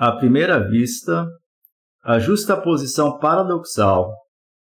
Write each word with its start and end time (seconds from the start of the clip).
À 0.00 0.12
primeira 0.12 0.58
vista, 0.66 1.28
a 2.02 2.18
justaposição 2.18 3.18
paradoxal 3.18 4.10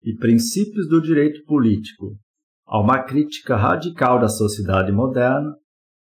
e 0.00 0.14
princípios 0.14 0.88
do 0.88 1.02
direito 1.02 1.42
político 1.44 2.16
a 2.64 2.78
uma 2.78 3.02
crítica 3.02 3.56
radical 3.56 4.20
da 4.20 4.28
sociedade 4.28 4.92
moderna 4.92 5.52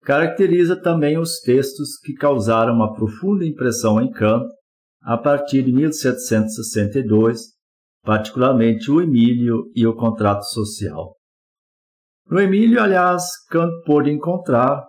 caracteriza 0.04 0.82
também 0.82 1.18
os 1.18 1.42
textos 1.42 1.98
que 2.00 2.14
causaram 2.14 2.74
uma 2.74 2.94
profunda 2.94 3.44
impressão 3.44 4.02
em 4.02 4.10
Kant 4.10 4.46
a 5.02 5.18
partir 5.18 5.64
de 5.64 5.74
1762, 5.74 7.42
particularmente 8.02 8.90
o 8.90 9.02
Emílio 9.02 9.70
e 9.76 9.86
o 9.86 9.94
contrato 9.94 10.46
social. 10.46 11.14
No 12.26 12.40
Emílio, 12.40 12.82
aliás, 12.82 13.26
Kant 13.50 13.84
pôde 13.86 14.12
encontrar, 14.12 14.82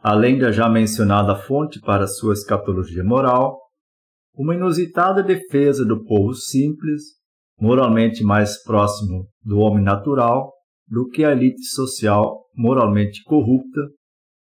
além 0.00 0.38
da 0.38 0.52
já 0.52 0.68
mencionada 0.68 1.34
fonte 1.34 1.80
para 1.80 2.06
sua 2.06 2.34
escatologia 2.34 3.02
moral, 3.02 3.69
uma 4.40 4.54
inusitada 4.54 5.22
defesa 5.22 5.84
do 5.84 6.02
povo 6.02 6.32
simples, 6.32 7.02
moralmente 7.60 8.24
mais 8.24 8.62
próximo 8.62 9.28
do 9.44 9.58
homem 9.58 9.84
natural 9.84 10.50
do 10.88 11.06
que 11.10 11.22
a 11.22 11.32
elite 11.32 11.62
social 11.66 12.46
moralmente 12.56 13.22
corrupta, 13.24 13.80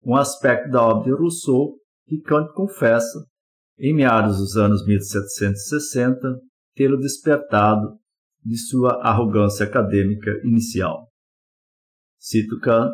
um 0.05 0.15
aspecto 0.15 0.69
da 0.69 0.83
obra 0.83 1.05
de 1.05 1.19
Rousseau 1.19 1.79
que 2.05 2.21
Kant 2.21 2.53
confessa, 2.53 3.25
em 3.79 3.91
meados 3.91 4.37
dos 4.37 4.55
anos 4.55 4.85
1760, 4.85 6.15
tê-lo 6.75 6.97
despertado 6.97 7.97
de 8.45 8.55
sua 8.55 9.01
arrogância 9.01 9.65
acadêmica 9.65 10.29
inicial. 10.43 11.07
Cito 12.19 12.59
Kant: 12.59 12.93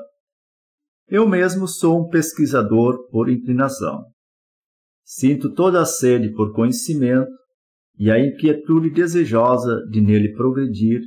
Eu 1.10 1.28
mesmo 1.28 1.68
sou 1.68 2.00
um 2.00 2.08
pesquisador 2.08 3.10
por 3.10 3.30
inclinação. 3.30 4.06
Sinto 5.04 5.54
toda 5.54 5.82
a 5.82 5.86
sede 5.86 6.34
por 6.34 6.54
conhecimento 6.54 7.30
e 7.98 8.10
a 8.10 8.20
inquietude 8.20 8.90
desejosa 8.90 9.86
de 9.90 10.02
nele 10.02 10.34
progredir, 10.34 11.02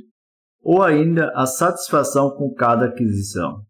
ou 0.61 0.83
ainda 0.83 1.31
a 1.35 1.45
satisfação 1.45 2.31
com 2.31 2.53
cada 2.53 2.85
aquisição. 2.85 3.61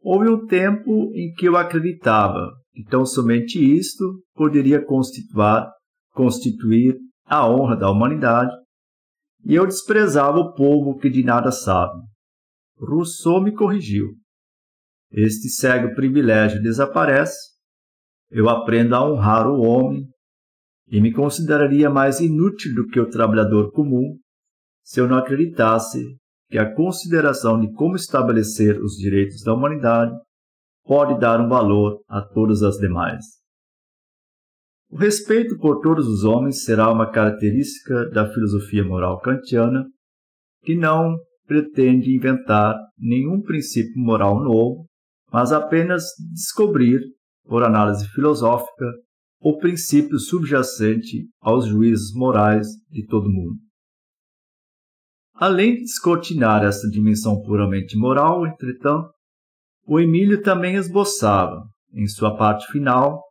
Houve 0.00 0.28
um 0.28 0.46
tempo 0.46 1.10
em 1.14 1.32
que 1.34 1.46
eu 1.46 1.56
acreditava 1.56 2.52
que 2.72 2.84
tão 2.84 3.04
somente 3.04 3.58
isto 3.58 4.22
poderia 4.34 4.84
constituir, 4.84 5.66
constituir 6.12 6.96
a 7.24 7.48
honra 7.48 7.76
da 7.76 7.90
humanidade, 7.90 8.52
e 9.44 9.54
eu 9.54 9.66
desprezava 9.66 10.38
o 10.38 10.54
povo 10.54 10.96
que 10.96 11.10
de 11.10 11.22
nada 11.22 11.50
sabe. 11.50 12.00
Rousseau 12.78 13.42
me 13.42 13.52
corrigiu. 13.52 14.06
Este 15.10 15.48
cego 15.48 15.94
privilégio 15.94 16.62
desaparece 16.62 17.57
eu 18.30 18.48
aprendo 18.48 18.94
a 18.94 19.04
honrar 19.04 19.48
o 19.48 19.60
homem 19.60 20.06
e 20.88 21.00
me 21.00 21.12
consideraria 21.12 21.90
mais 21.90 22.20
inútil 22.20 22.74
do 22.74 22.86
que 22.86 23.00
o 23.00 23.08
trabalhador 23.08 23.72
comum 23.72 24.18
se 24.82 25.00
eu 25.00 25.08
não 25.08 25.18
acreditasse 25.18 26.16
que 26.50 26.58
a 26.58 26.74
consideração 26.74 27.60
de 27.60 27.70
como 27.74 27.94
estabelecer 27.94 28.80
os 28.80 28.94
direitos 28.94 29.42
da 29.42 29.52
humanidade 29.52 30.12
pode 30.84 31.20
dar 31.20 31.40
um 31.40 31.48
valor 31.48 32.00
a 32.08 32.22
todas 32.22 32.62
as 32.62 32.76
demais. 32.78 33.24
O 34.90 34.96
respeito 34.96 35.58
por 35.58 35.80
todos 35.80 36.08
os 36.08 36.24
homens 36.24 36.64
será 36.64 36.90
uma 36.90 37.10
característica 37.10 38.08
da 38.08 38.26
filosofia 38.32 38.82
moral 38.82 39.20
kantiana, 39.20 39.84
que 40.62 40.74
não 40.74 41.18
pretende 41.46 42.16
inventar 42.16 42.74
nenhum 42.98 43.42
princípio 43.42 44.00
moral 44.00 44.42
novo, 44.42 44.86
mas 45.30 45.52
apenas 45.52 46.04
descobrir 46.32 47.00
por 47.48 47.64
análise 47.64 48.06
filosófica, 48.08 48.84
o 49.40 49.56
princípio 49.56 50.18
subjacente 50.18 51.26
aos 51.40 51.66
juízos 51.66 52.12
morais 52.14 52.66
de 52.90 53.06
todo 53.06 53.30
mundo. 53.30 53.56
Além 55.34 55.76
de 55.76 55.82
descortinar 55.82 56.62
essa 56.64 56.88
dimensão 56.90 57.40
puramente 57.40 57.96
moral, 57.96 58.46
entretanto, 58.46 59.08
o 59.86 59.98
Emílio 59.98 60.42
também 60.42 60.74
esboçava, 60.74 61.62
em 61.94 62.06
sua 62.06 62.36
parte 62.36 62.70
final, 62.70 63.22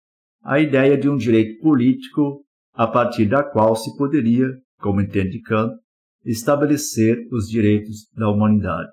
a 0.41 0.59
ideia 0.59 0.97
de 0.97 1.07
um 1.07 1.17
direito 1.17 1.61
político 1.61 2.41
a 2.73 2.88
partir 2.88 3.27
da 3.27 3.44
qual 3.44 3.75
se 3.75 3.95
poderia, 3.97 4.47
como 4.79 5.01
entende 5.01 5.39
Kant, 5.41 5.75
estabelecer 6.25 7.19
os 7.31 7.47
direitos 7.47 8.07
da 8.16 8.29
humanidade. 8.29 8.89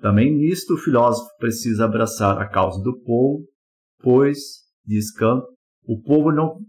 Também 0.00 0.34
nisto 0.34 0.74
o 0.74 0.78
filósofo 0.78 1.28
precisa 1.38 1.84
abraçar 1.84 2.38
a 2.38 2.48
causa 2.48 2.82
do 2.82 2.98
povo 3.00 3.44
pois, 4.02 4.38
diz 4.84 5.12
Kant, 5.12 5.42
o 5.84 6.00
povo 6.00 6.30
não, 6.32 6.60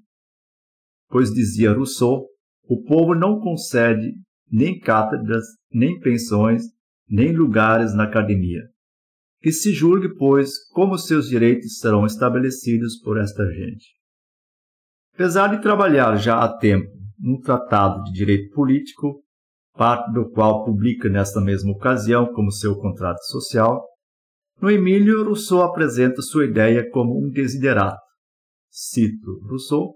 pois 1.10 1.34
dizia 1.34 1.74
Rousseau, 1.74 2.28
o 2.68 2.84
povo 2.84 3.14
não 3.14 3.40
concede 3.40 4.14
nem 4.50 4.80
cátedras, 4.80 5.44
nem 5.72 6.00
pensões, 6.00 6.64
nem 7.10 7.36
lugares 7.36 7.94
na 7.94 8.04
academia. 8.04 8.62
Que 9.42 9.52
se 9.52 9.74
julgue, 9.74 10.16
pois, 10.16 10.68
como 10.70 10.98
seus 10.98 11.28
direitos 11.28 11.80
serão 11.80 12.06
estabelecidos 12.06 13.00
por 13.02 13.18
esta 13.20 13.46
gente. 13.52 13.88
Apesar 15.14 15.48
de 15.48 15.62
trabalhar 15.62 16.16
já 16.18 16.44
há 16.44 16.58
tempo 16.58 16.90
num 17.20 17.40
tratado 17.40 18.04
de 18.04 18.12
direito 18.12 18.54
político, 18.54 19.24
parte 19.74 20.12
do 20.14 20.30
qual 20.32 20.64
publica 20.66 21.10
nesta 21.10 21.40
mesma 21.42 21.72
ocasião 21.72 22.32
como 22.34 22.52
seu 22.52 22.76
contrato 22.78 23.24
social, 23.26 23.84
no 24.62 24.70
Emílio, 24.70 25.24
Rousseau 25.24 25.64
apresenta 25.64 26.22
sua 26.22 26.46
ideia 26.46 26.88
como 26.88 27.18
um 27.18 27.32
desiderato. 27.32 28.00
Cito 28.70 29.40
Rousseau: 29.50 29.96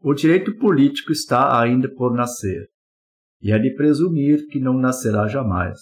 O 0.00 0.14
direito 0.14 0.56
político 0.56 1.10
está 1.10 1.60
ainda 1.60 1.92
por 1.92 2.14
nascer, 2.14 2.68
e 3.42 3.50
é 3.50 3.58
de 3.58 3.74
presumir 3.74 4.46
que 4.46 4.60
não 4.60 4.78
nascerá 4.78 5.26
jamais. 5.26 5.78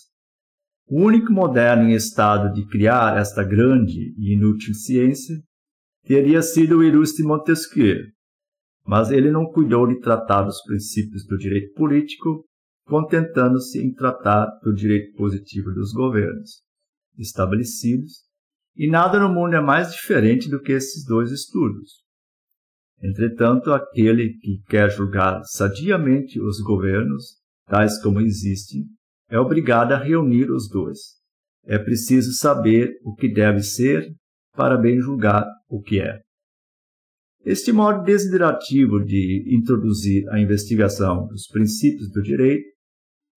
O 0.88 1.02
único 1.02 1.30
moderno 1.30 1.90
em 1.90 1.92
estado 1.92 2.54
de 2.54 2.66
criar 2.66 3.18
esta 3.18 3.44
grande 3.44 4.14
e 4.16 4.32
inútil 4.32 4.72
ciência 4.72 5.36
teria 6.04 6.40
sido 6.40 6.78
o 6.78 6.84
ilustre 6.84 7.22
Montesquieu, 7.24 7.98
mas 8.86 9.10
ele 9.10 9.30
não 9.30 9.44
cuidou 9.44 9.86
de 9.86 10.00
tratar 10.00 10.42
dos 10.42 10.62
princípios 10.62 11.26
do 11.26 11.36
direito 11.36 11.74
político, 11.74 12.46
contentando-se 12.86 13.78
em 13.84 13.92
tratar 13.92 14.46
do 14.62 14.72
direito 14.72 15.14
positivo 15.16 15.72
dos 15.72 15.92
governos 15.92 16.65
estabelecidos, 17.18 18.24
e 18.74 18.88
nada 18.88 19.18
no 19.18 19.32
mundo 19.32 19.54
é 19.54 19.60
mais 19.60 19.92
diferente 19.92 20.48
do 20.50 20.60
que 20.60 20.72
esses 20.72 21.04
dois 21.04 21.30
estudos. 21.30 22.04
Entretanto, 23.02 23.72
aquele 23.72 24.34
que 24.38 24.62
quer 24.68 24.90
julgar 24.90 25.42
sadiamente 25.44 26.40
os 26.40 26.60
governos, 26.60 27.36
tais 27.66 28.00
como 28.02 28.20
existem, 28.20 28.84
é 29.28 29.38
obrigado 29.38 29.92
a 29.92 29.98
reunir 29.98 30.50
os 30.50 30.68
dois. 30.68 31.16
É 31.64 31.78
preciso 31.78 32.32
saber 32.32 32.94
o 33.02 33.14
que 33.14 33.32
deve 33.32 33.62
ser 33.62 34.14
para 34.54 34.76
bem 34.76 35.00
julgar 35.00 35.44
o 35.68 35.80
que 35.80 36.00
é. 36.00 36.20
Este 37.44 37.72
modo 37.72 38.02
desiderativo 38.02 39.04
de 39.04 39.44
introduzir 39.54 40.28
a 40.30 40.40
investigação 40.40 41.26
dos 41.28 41.46
princípios 41.46 42.10
do 42.10 42.22
direito 42.22 42.66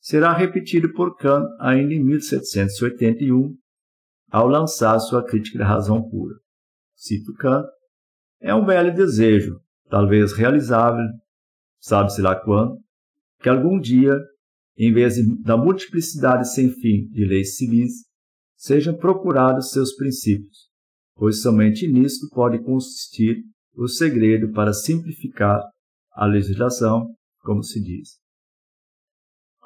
será 0.01 0.33
repetido 0.33 0.91
por 0.93 1.15
Kant 1.15 1.45
ainda 1.59 1.93
em 1.93 2.03
1781, 2.03 3.55
ao 4.31 4.47
lançar 4.47 4.99
sua 4.99 5.23
crítica 5.23 5.59
da 5.59 5.67
razão 5.67 6.01
pura. 6.07 6.35
Cito 6.95 7.33
Kant, 7.35 7.67
é 8.41 8.53
um 8.53 8.65
velho 8.65 8.93
desejo, 8.95 9.59
talvez 9.89 10.33
realizável, 10.33 11.05
sabe-se 11.79 12.21
lá 12.21 12.35
quando, 12.35 12.77
que 13.41 13.49
algum 13.49 13.79
dia, 13.79 14.17
em 14.77 14.93
vez 14.93 15.15
da 15.43 15.57
multiplicidade 15.57 16.49
sem 16.53 16.69
fim 16.69 17.07
de 17.09 17.25
leis 17.25 17.55
civis, 17.55 18.05
sejam 18.55 18.95
procurados 18.95 19.71
seus 19.71 19.95
princípios, 19.95 20.69
pois 21.15 21.41
somente 21.41 21.87
nisto 21.87 22.29
pode 22.29 22.63
consistir 22.63 23.37
o 23.73 23.87
segredo 23.87 24.51
para 24.51 24.73
simplificar 24.73 25.61
a 26.11 26.25
legislação, 26.25 27.15
como 27.41 27.63
se 27.63 27.81
diz. 27.81 28.18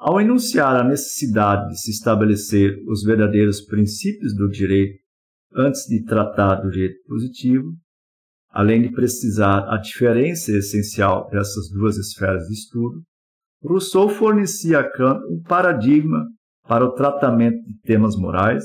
Ao 0.06 0.20
enunciar 0.20 0.76
a 0.76 0.84
necessidade 0.84 1.70
de 1.70 1.80
se 1.80 1.90
estabelecer 1.90 2.76
os 2.86 3.02
verdadeiros 3.04 3.62
princípios 3.62 4.36
do 4.36 4.50
direito 4.50 4.98
antes 5.56 5.86
de 5.86 6.04
tratar 6.04 6.56
do 6.56 6.70
direito 6.70 7.02
positivo, 7.06 7.72
além 8.50 8.82
de 8.82 8.92
precisar 8.92 9.66
a 9.66 9.78
diferença 9.78 10.52
essencial 10.52 11.26
dessas 11.30 11.70
duas 11.70 11.96
esferas 11.96 12.46
de 12.48 12.52
estudo, 12.52 13.02
Rousseau 13.62 14.10
fornecia 14.10 14.80
a 14.80 14.90
Kant 14.90 15.24
um 15.30 15.40
paradigma 15.40 16.26
para 16.68 16.84
o 16.84 16.92
tratamento 16.92 17.64
de 17.64 17.80
temas 17.80 18.14
morais, 18.14 18.62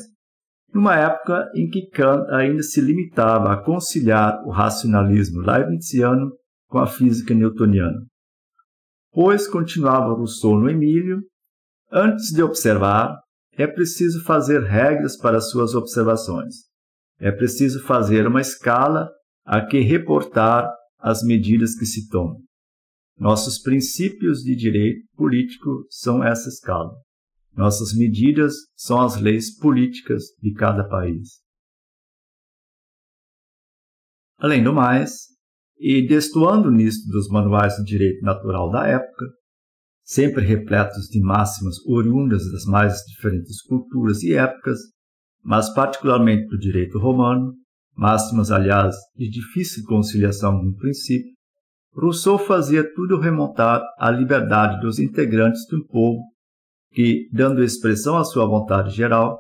numa 0.73 0.97
época 0.97 1.49
em 1.55 1.69
que 1.69 1.87
Kant 1.87 2.29
ainda 2.33 2.61
se 2.63 2.81
limitava 2.81 3.53
a 3.53 3.63
conciliar 3.63 4.45
o 4.45 4.49
racionalismo 4.49 5.39
leibniziano 5.39 6.33
com 6.67 6.79
a 6.79 6.85
física 6.85 7.33
newtoniana. 7.33 8.05
Pois, 9.11 9.47
continuava 9.47 10.13
Rousseau 10.13 10.59
no 10.59 10.69
Emílio, 10.69 11.23
antes 11.91 12.31
de 12.31 12.41
observar, 12.41 13.19
é 13.53 13.67
preciso 13.67 14.23
fazer 14.23 14.61
regras 14.63 15.17
para 15.17 15.41
suas 15.41 15.75
observações. 15.75 16.55
É 17.19 17.31
preciso 17.31 17.83
fazer 17.83 18.25
uma 18.25 18.41
escala 18.41 19.09
a 19.45 19.65
que 19.65 19.79
reportar 19.79 20.69
as 20.97 21.23
medidas 21.23 21.75
que 21.75 21.85
se 21.85 22.07
tomam. 22.07 22.37
Nossos 23.17 23.59
princípios 23.59 24.39
de 24.39 24.55
direito 24.55 25.05
político 25.15 25.85
são 25.89 26.23
essa 26.23 26.47
escala. 26.47 26.91
Nossas 27.53 27.93
medidas 27.93 28.53
são 28.77 29.01
as 29.01 29.19
leis 29.19 29.57
políticas 29.57 30.23
de 30.41 30.53
cada 30.53 30.87
país. 30.87 31.41
Além 34.37 34.63
do 34.63 34.73
mais, 34.73 35.27
e 35.77 36.05
destoando 36.07 36.71
nisto 36.71 37.09
dos 37.09 37.27
manuais 37.27 37.75
de 37.75 37.83
direito 37.83 38.21
natural 38.23 38.69
da 38.69 38.87
época, 38.87 39.25
sempre 40.09 40.43
repletos 40.43 41.07
de 41.07 41.21
máximas 41.21 41.75
oriundas 41.85 42.51
das 42.51 42.65
mais 42.65 42.95
diferentes 43.05 43.61
culturas 43.61 44.23
e 44.23 44.33
épocas, 44.33 44.79
mas 45.43 45.71
particularmente 45.71 46.47
do 46.47 46.57
direito 46.57 46.97
romano, 46.97 47.53
máximas, 47.95 48.49
aliás, 48.49 48.95
de 49.15 49.29
difícil 49.29 49.83
conciliação 49.85 50.63
no 50.63 50.75
princípio, 50.77 51.31
Rousseau 51.93 52.39
fazia 52.39 52.83
tudo 52.95 53.19
remontar 53.19 53.83
à 53.99 54.09
liberdade 54.09 54.81
dos 54.81 54.97
integrantes 54.97 55.61
um 55.71 55.85
povo 55.85 56.23
que, 56.91 57.29
dando 57.31 57.63
expressão 57.63 58.17
à 58.17 58.23
sua 58.23 58.47
vontade 58.47 58.89
geral, 58.89 59.39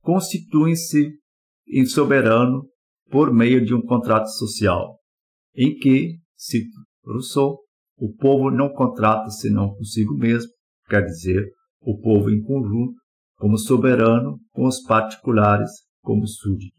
constituem-se 0.00 1.10
em 1.66 1.84
soberano 1.86 2.64
por 3.10 3.34
meio 3.34 3.64
de 3.64 3.74
um 3.74 3.82
contrato 3.82 4.28
social, 4.28 4.96
em 5.56 5.74
que, 5.74 6.18
cito 6.36 6.78
Rousseau, 7.04 7.63
o 7.96 8.12
povo 8.12 8.50
não 8.50 8.72
contrata 8.72 9.30
senão 9.30 9.74
consigo 9.74 10.14
mesmo, 10.14 10.50
quer 10.88 11.04
dizer, 11.04 11.48
o 11.80 11.98
povo 12.00 12.30
em 12.30 12.42
conjunto, 12.42 12.94
como 13.36 13.58
soberano, 13.58 14.38
com 14.52 14.66
os 14.66 14.82
particulares 14.82 15.70
como 16.02 16.26
súditos. 16.26 16.74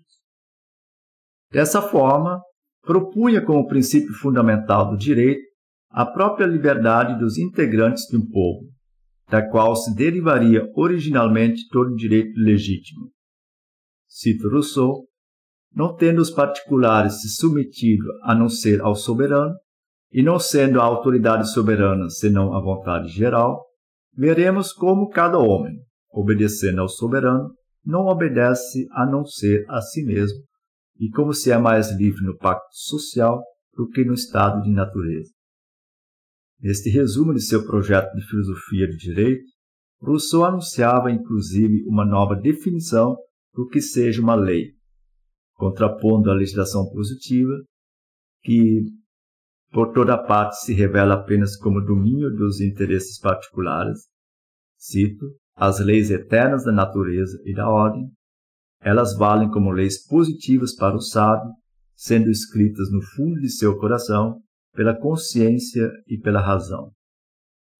Dessa 1.51 1.81
forma, 1.81 2.41
propunha 2.81 3.43
como 3.43 3.67
princípio 3.67 4.13
fundamental 4.13 4.89
do 4.89 4.97
direito 4.97 5.43
a 5.89 6.05
própria 6.05 6.45
liberdade 6.45 7.17
dos 7.17 7.37
integrantes 7.37 8.03
de 8.09 8.17
um 8.17 8.27
povo, 8.27 8.67
da 9.29 9.47
qual 9.47 9.75
se 9.75 9.95
derivaria 9.95 10.69
originalmente 10.75 11.67
todo 11.69 11.95
direito 11.95 12.37
legítimo. 12.37 13.09
Cito 14.07 14.49
Rousseau, 14.49 15.07
não 15.73 15.95
tendo 15.95 16.21
os 16.21 16.29
particulares 16.29 17.21
se 17.21 17.29
submetido 17.29 18.05
a 18.23 18.35
não 18.35 18.49
ser 18.49 18.81
ao 18.81 18.95
soberano, 18.95 19.55
e 20.11 20.23
não 20.23 20.39
sendo 20.39 20.79
a 20.79 20.83
autoridade 20.83 21.51
soberana 21.51 22.09
senão 22.09 22.53
a 22.53 22.61
vontade 22.61 23.09
geral, 23.09 23.65
veremos 24.13 24.71
como 24.71 25.09
cada 25.09 25.37
homem, 25.37 25.75
obedecendo 26.09 26.81
ao 26.81 26.87
soberano, 26.87 27.53
não 27.85 28.05
obedece 28.05 28.87
a 28.91 29.05
não 29.05 29.25
ser 29.25 29.65
a 29.69 29.81
si 29.81 30.03
mesmo, 30.03 30.39
e 30.97 31.09
como 31.09 31.33
se 31.33 31.51
é 31.51 31.57
mais 31.57 31.91
livre 31.95 32.23
no 32.23 32.37
pacto 32.37 32.67
social 32.71 33.43
do 33.75 33.87
que 33.89 34.03
no 34.05 34.13
estado 34.13 34.61
de 34.61 34.71
natureza. 34.71 35.31
Neste 36.59 36.89
resumo 36.89 37.33
de 37.33 37.41
seu 37.41 37.65
projeto 37.65 38.13
de 38.15 38.25
filosofia 38.27 38.87
de 38.87 38.97
direito, 38.97 39.43
Rousseau 40.01 40.45
anunciava 40.45 41.11
inclusive 41.11 41.83
uma 41.87 42.05
nova 42.05 42.35
definição 42.35 43.17
do 43.53 43.67
que 43.67 43.81
seja 43.81 44.21
uma 44.21 44.35
lei, 44.35 44.71
contrapondo 45.53 46.29
a 46.29 46.33
legislação 46.33 46.89
positiva, 46.89 47.53
que 48.43 48.83
por 49.71 49.93
toda 49.93 50.17
parte 50.17 50.57
se 50.57 50.73
revela 50.73 51.15
apenas 51.15 51.57
como 51.57 51.81
domínio 51.81 52.29
dos 52.35 52.61
interesses 52.61 53.19
particulares. 53.19 54.07
Cito: 54.77 55.25
as 55.55 55.79
leis 55.79 56.11
eternas 56.11 56.63
da 56.63 56.71
natureza 56.71 57.37
e 57.45 57.53
da 57.53 57.69
ordem 57.69 58.11
elas 58.85 59.17
valem 59.17 59.49
como 59.49 59.71
leis 59.71 60.05
positivas 60.05 60.75
para 60.75 60.95
o 60.95 61.01
sábio, 61.01 61.51
sendo 61.95 62.29
escritas 62.29 62.91
no 62.91 63.01
fundo 63.01 63.39
de 63.39 63.49
seu 63.49 63.79
coração 63.79 64.39
pela 64.75 64.95
consciência 64.95 65.89
e 66.05 66.19
pela 66.19 66.39
razão. 66.39 66.91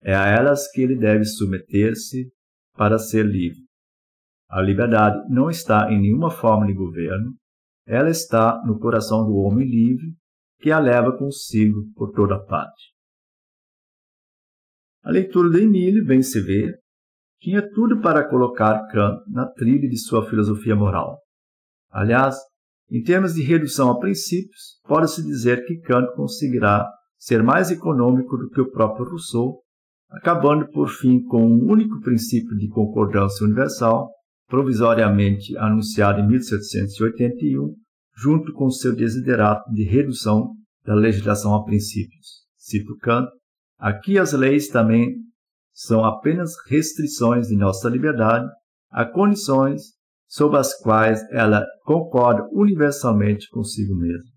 É 0.02 0.16
a 0.16 0.26
elas 0.26 0.68
que 0.72 0.82
ele 0.82 0.98
deve 0.98 1.24
submeter-se 1.26 2.32
para 2.76 2.98
ser 2.98 3.24
livre. 3.24 3.60
A 4.50 4.62
liberdade 4.62 5.18
não 5.30 5.48
está 5.48 5.92
em 5.92 6.02
nenhuma 6.02 6.32
forma 6.32 6.66
de 6.66 6.74
governo, 6.74 7.36
ela 7.86 8.10
está 8.10 8.64
no 8.66 8.80
coração 8.80 9.26
do 9.26 9.36
homem 9.36 9.68
livre, 9.68 10.12
que 10.66 10.72
a 10.72 10.80
leva 10.80 11.16
consigo 11.16 11.84
por 11.96 12.12
toda 12.12 12.44
parte. 12.44 12.92
A 15.04 15.12
leitura 15.12 15.52
de 15.52 16.24
se 16.24 16.42
vê, 16.42 16.74
tinha 17.40 17.62
tudo 17.62 18.02
para 18.02 18.28
colocar 18.28 18.88
Kant 18.88 19.22
na 19.32 19.46
trilha 19.46 19.88
de 19.88 19.96
sua 19.96 20.28
filosofia 20.28 20.76
moral. 20.76 21.20
Aliás, 21.92 22.36
em 22.90 23.04
termos 23.04 23.36
de 23.36 23.44
redução 23.44 23.92
a 23.92 24.00
princípios, 24.00 24.80
pode-se 24.88 25.24
dizer 25.24 25.64
que 25.68 25.82
Kant 25.82 26.12
conseguirá 26.16 26.84
ser 27.16 27.44
mais 27.44 27.70
econômico 27.70 28.36
do 28.36 28.50
que 28.50 28.62
o 28.62 28.72
próprio 28.72 29.08
Rousseau, 29.08 29.62
acabando 30.10 30.68
por 30.72 30.90
fim 30.90 31.22
com 31.26 31.46
um 31.46 31.72
único 31.72 32.02
princípio 32.02 32.58
de 32.58 32.68
concordância 32.70 33.46
universal, 33.46 34.10
provisoriamente 34.48 35.56
anunciado 35.60 36.22
em 36.22 36.28
1781, 36.28 37.85
junto 38.16 38.54
com 38.54 38.70
seu 38.70 38.96
desiderato 38.96 39.70
de 39.72 39.84
redução 39.84 40.54
da 40.86 40.94
legislação 40.94 41.54
a 41.54 41.64
princípios. 41.64 42.46
Cito 42.56 42.98
Kant: 42.98 43.28
aqui 43.78 44.18
as 44.18 44.34
leis 44.34 44.68
também 44.68 45.16
são 45.74 46.06
apenas 46.06 46.54
restrições 46.68 47.48
de 47.48 47.58
nossa 47.58 47.90
liberdade 47.90 48.48
a 48.90 49.06
condições 49.06 49.96
sob 50.28 50.58
as 50.58 50.74
quais 50.80 51.22
ela 51.32 51.66
concorda 51.84 52.48
universalmente 52.52 53.50
consigo 53.50 53.96
mesma. 53.96 54.36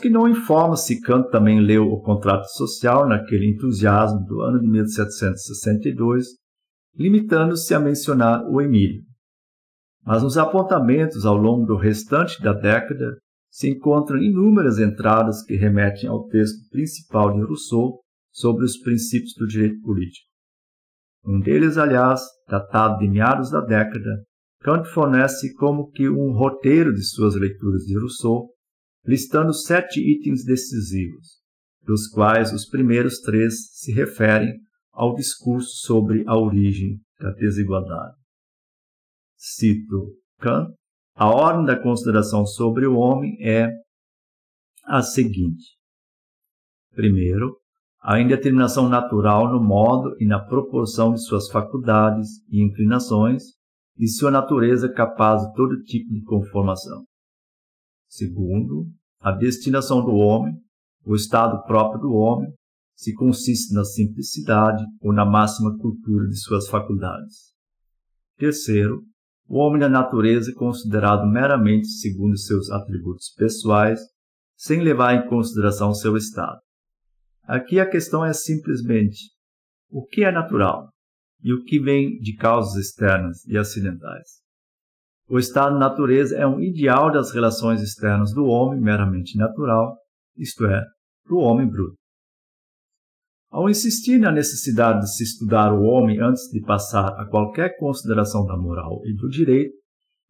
que 0.00 0.10
não 0.10 0.28
informa 0.28 0.76
se 0.76 1.00
Kant 1.00 1.30
também 1.30 1.60
leu 1.60 1.84
o 1.84 2.00
contrato 2.00 2.46
social 2.48 3.06
naquele 3.06 3.46
entusiasmo 3.46 4.24
do 4.26 4.40
ano 4.40 4.60
de 4.60 4.66
1762, 4.68 6.26
limitando-se 6.96 7.72
a 7.72 7.78
mencionar 7.78 8.44
o 8.50 8.60
Emílio. 8.60 9.02
Mas 10.06 10.22
nos 10.22 10.38
apontamentos 10.38 11.26
ao 11.26 11.36
longo 11.36 11.66
do 11.66 11.76
restante 11.76 12.40
da 12.40 12.52
década 12.52 13.18
se 13.50 13.68
encontram 13.68 14.22
inúmeras 14.22 14.78
entradas 14.78 15.42
que 15.42 15.56
remetem 15.56 16.08
ao 16.08 16.28
texto 16.28 16.68
principal 16.70 17.32
de 17.32 17.40
Rousseau 17.40 18.00
sobre 18.30 18.64
os 18.64 18.78
princípios 18.78 19.32
do 19.34 19.48
direito 19.48 19.80
político. 19.80 20.28
Um 21.24 21.40
deles, 21.40 21.76
aliás, 21.76 22.20
datado 22.48 22.98
de 22.98 23.08
meados 23.08 23.50
da 23.50 23.60
década, 23.60 24.22
Kant 24.60 24.88
fornece 24.90 25.52
como 25.54 25.90
que 25.90 26.08
um 26.08 26.32
roteiro 26.32 26.92
de 26.92 27.02
suas 27.02 27.34
leituras 27.34 27.82
de 27.82 27.98
Rousseau, 27.98 28.50
listando 29.04 29.52
sete 29.52 30.00
itens 30.00 30.44
decisivos, 30.44 31.40
dos 31.82 32.06
quais 32.08 32.52
os 32.52 32.64
primeiros 32.68 33.18
três 33.20 33.70
se 33.72 33.92
referem 33.92 34.54
ao 34.92 35.14
discurso 35.14 35.86
sobre 35.86 36.22
a 36.26 36.36
origem 36.36 37.00
da 37.18 37.32
desigualdade. 37.32 38.25
Cito 39.48 40.12
Kant: 40.40 40.74
a 41.14 41.28
ordem 41.28 41.64
da 41.64 41.80
consideração 41.80 42.44
sobre 42.44 42.84
o 42.84 42.96
homem 42.96 43.36
é 43.40 43.70
a 44.84 45.02
seguinte: 45.02 45.78
primeiro, 46.92 47.56
a 48.02 48.20
indeterminação 48.20 48.88
natural 48.88 49.52
no 49.52 49.62
modo 49.62 50.16
e 50.18 50.26
na 50.26 50.44
proporção 50.44 51.12
de 51.12 51.22
suas 51.22 51.48
faculdades 51.48 52.28
e 52.50 52.60
inclinações 52.60 53.44
e 53.96 54.08
sua 54.08 54.32
natureza 54.32 54.92
capaz 54.92 55.42
de 55.42 55.54
todo 55.54 55.80
tipo 55.84 56.12
de 56.12 56.22
conformação. 56.24 57.04
Segundo, 58.08 58.90
a 59.20 59.30
destinação 59.30 60.04
do 60.04 60.14
homem, 60.14 60.54
o 61.04 61.14
estado 61.14 61.62
próprio 61.68 62.00
do 62.00 62.12
homem, 62.14 62.52
se 62.96 63.14
consiste 63.14 63.72
na 63.72 63.84
simplicidade 63.84 64.84
ou 65.00 65.12
na 65.12 65.24
máxima 65.24 65.78
cultura 65.78 66.26
de 66.26 66.36
suas 66.36 66.66
faculdades. 66.68 67.54
Terceiro, 68.36 69.04
o 69.48 69.58
homem 69.58 69.80
da 69.80 69.88
natureza 69.88 70.50
é 70.50 70.54
considerado 70.54 71.26
meramente 71.26 71.88
segundo 71.88 72.36
seus 72.36 72.70
atributos 72.70 73.32
pessoais, 73.36 74.00
sem 74.56 74.82
levar 74.82 75.14
em 75.14 75.28
consideração 75.28 75.94
seu 75.94 76.16
estado. 76.16 76.58
Aqui 77.44 77.78
a 77.78 77.88
questão 77.88 78.24
é 78.24 78.32
simplesmente 78.32 79.30
o 79.88 80.04
que 80.04 80.24
é 80.24 80.32
natural 80.32 80.88
e 81.42 81.52
o 81.52 81.62
que 81.62 81.78
vem 81.78 82.18
de 82.18 82.34
causas 82.34 82.74
externas 82.74 83.44
e 83.46 83.56
acidentais. 83.56 84.40
O 85.28 85.38
estado 85.38 85.74
de 85.74 85.80
natureza 85.80 86.36
é 86.36 86.46
um 86.46 86.60
ideal 86.60 87.12
das 87.12 87.32
relações 87.32 87.82
externas 87.82 88.32
do 88.32 88.46
homem 88.46 88.80
meramente 88.80 89.36
natural, 89.36 89.96
isto 90.36 90.64
é, 90.66 90.82
do 91.26 91.38
homem 91.38 91.68
bruto. 91.68 91.96
Ao 93.50 93.70
insistir 93.70 94.18
na 94.18 94.32
necessidade 94.32 95.00
de 95.00 95.16
se 95.16 95.22
estudar 95.22 95.72
o 95.72 95.82
homem 95.82 96.20
antes 96.20 96.50
de 96.50 96.60
passar 96.60 97.08
a 97.20 97.24
qualquer 97.26 97.76
consideração 97.78 98.44
da 98.44 98.56
moral 98.56 99.00
e 99.04 99.14
do 99.14 99.28
direito, 99.28 99.74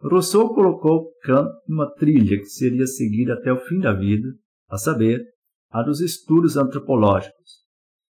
Rousseau 0.01 0.55
colocou 0.55 1.11
Kant 1.23 1.51
numa 1.67 1.91
trilha 1.95 2.39
que 2.39 2.47
seria 2.47 2.87
seguida 2.87 3.35
até 3.35 3.53
o 3.53 3.59
fim 3.65 3.79
da 3.81 3.95
vida, 3.95 4.29
a 4.69 4.77
saber, 4.77 5.25
a 5.71 5.83
dos 5.83 6.01
estudos 6.01 6.57
antropológicos. 6.57 7.65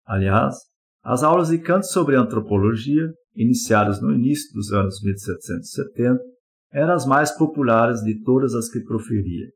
Aliás, 0.06 0.56
as 1.04 1.24
aulas 1.24 1.50
de 1.50 1.58
Kant 1.58 1.86
sobre 1.86 2.16
antropologia, 2.16 3.12
iniciadas 3.36 4.02
no 4.02 4.14
início 4.14 4.54
dos 4.54 4.72
anos 4.72 5.02
1770, 5.04 6.20
eram 6.72 6.94
as 6.94 7.06
mais 7.06 7.32
populares 7.38 8.02
de 8.02 8.24
todas 8.24 8.56
as 8.56 8.70
que 8.70 8.80
proferia. 8.80 9.48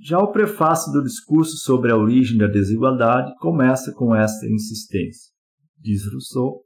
Já 0.00 0.18
o 0.18 0.30
prefácio 0.30 0.92
do 0.92 1.02
discurso 1.02 1.56
sobre 1.56 1.90
a 1.90 1.96
origem 1.96 2.38
da 2.38 2.46
desigualdade 2.46 3.34
começa 3.38 3.92
com 3.92 4.14
esta 4.14 4.46
insistência. 4.46 5.32
Diz 5.78 6.10
Rousseau: 6.10 6.62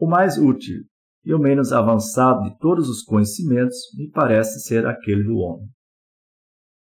o 0.00 0.06
mais 0.06 0.36
útil 0.36 0.82
e 1.24 1.32
o 1.32 1.38
menos 1.38 1.72
avançado 1.72 2.42
de 2.42 2.58
todos 2.58 2.88
os 2.88 3.02
conhecimentos 3.02 3.76
me 3.96 4.10
parece 4.10 4.60
ser 4.60 4.84
aquele 4.84 5.22
do 5.22 5.36
homem. 5.36 5.68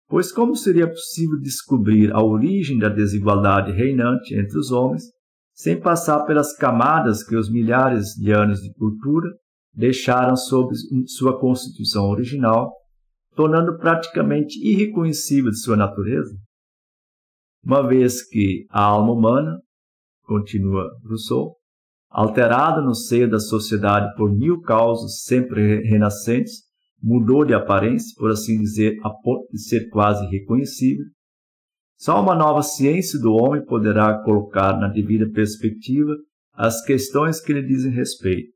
Pois 0.09 0.31
como 0.31 0.55
seria 0.55 0.87
possível 0.87 1.41
descobrir 1.41 2.13
a 2.13 2.23
origem 2.23 2.79
da 2.79 2.89
desigualdade 2.89 3.73
reinante 3.73 4.35
entre 4.35 4.59
os 4.59 4.71
homens 4.71 5.05
sem 5.55 5.81
passar 5.81 6.25
pelas 6.27 6.55
camadas 6.55 7.25
que 7.25 7.35
os 7.35 7.51
milhares 7.51 8.09
de 8.11 8.31
anos 8.31 8.61
de 8.61 8.73
cultura 8.75 9.31
deixaram 9.73 10.37
sobre 10.37 10.77
sua 11.07 11.41
constituição 11.41 12.05
original, 12.11 12.71
tornando 13.37 13.79
praticamente 13.79 14.59
irreconhecível 14.67 15.51
de 15.51 15.61
sua 15.61 15.77
natureza? 15.77 16.35
Uma 17.63 17.87
vez 17.87 18.27
que 18.27 18.67
a 18.71 18.83
alma 18.83 19.13
humana, 19.13 19.61
continua 20.23 20.91
Rousseau, 21.05 21.55
alterada 22.09 22.81
no 22.81 22.95
seio 22.95 23.31
da 23.31 23.39
sociedade 23.39 24.15
por 24.17 24.33
mil 24.33 24.61
causas 24.63 25.23
sempre 25.25 25.83
renascentes, 25.83 26.63
mudou 27.01 27.45
de 27.45 27.53
aparência, 27.53 28.15
por 28.17 28.31
assim 28.31 28.59
dizer, 28.59 28.99
a 29.05 29.11
ponto 29.11 29.47
de 29.53 29.61
ser 29.61 29.89
quase 29.91 30.25
irreconhecível, 30.25 31.05
só 31.99 32.21
uma 32.21 32.35
nova 32.35 32.63
ciência 32.63 33.19
do 33.19 33.33
homem 33.33 33.65
poderá 33.65 34.23
colocar 34.23 34.79
na 34.79 34.89
devida 34.89 35.31
perspectiva 35.31 36.15
as 36.53 36.85
questões 36.85 37.41
que 37.41 37.53
lhe 37.53 37.63
dizem 37.63 37.93
respeito. 37.93 38.53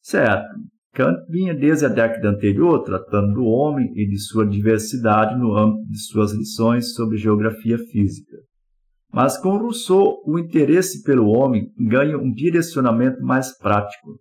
Certo, 0.00 0.48
Kant 0.94 1.24
vinha 1.28 1.54
desde 1.54 1.86
a 1.86 1.88
década 1.88 2.28
anterior 2.28 2.82
tratando 2.82 3.34
do 3.34 3.44
homem 3.44 3.90
e 3.96 4.06
de 4.06 4.18
sua 4.18 4.46
diversidade 4.46 5.38
no 5.38 5.56
âmbito 5.56 5.88
de 5.88 5.98
suas 5.98 6.32
lições 6.32 6.92
sobre 6.92 7.16
geografia 7.16 7.78
física. 7.78 8.36
Mas 9.10 9.38
com 9.38 9.56
Rousseau, 9.56 10.22
o 10.26 10.38
interesse 10.38 11.02
pelo 11.02 11.28
homem 11.28 11.72
ganha 11.78 12.18
um 12.18 12.30
direcionamento 12.30 13.22
mais 13.22 13.56
prático, 13.56 14.20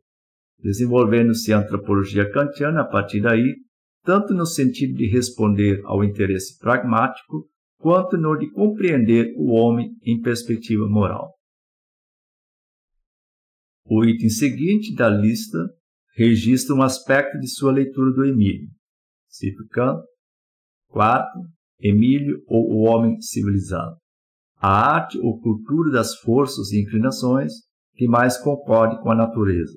desenvolvendo-se 0.60 1.52
a 1.52 1.60
antropologia 1.60 2.30
kantiana 2.30 2.82
a 2.82 2.86
partir 2.86 3.22
daí, 3.22 3.56
tanto 4.04 4.34
no 4.34 4.46
sentido 4.46 4.94
de 4.96 5.08
responder 5.08 5.82
ao 5.86 6.04
interesse 6.04 6.58
pragmático, 6.58 7.50
quanto 7.80 8.18
no 8.18 8.38
de 8.38 8.50
compreender 8.50 9.34
o 9.36 9.52
homem 9.52 9.90
em 10.04 10.22
perspectiva 10.22 10.88
moral. 10.88 11.34
O 13.86 14.06
item 14.06 14.30
seguinte 14.30 14.94
da 14.96 15.10
lista 15.10 15.58
registra 16.16 16.76
um 16.76 16.82
aspecto 16.82 17.40
de 17.40 17.48
sua 17.48 17.72
leitura 17.72 18.12
do 18.12 18.26
Emílio. 18.26 18.68
Cito 19.28 19.66
Kant. 19.72 20.02
Quarto, 20.90 21.40
Emílio 21.80 22.44
ou 22.48 22.72
o 22.74 22.80
homem 22.82 23.20
civilizado 23.22 24.02
a 24.62 24.94
arte 24.94 25.18
ou 25.20 25.42
cultura 25.42 25.92
das 25.92 26.16
forças 26.18 26.72
e 26.72 26.82
inclinações 26.82 27.52
que 27.96 28.08
mais 28.08 28.38
concorde 28.38 29.02
com 29.02 29.12
a 29.12 29.16
natureza. 29.16 29.76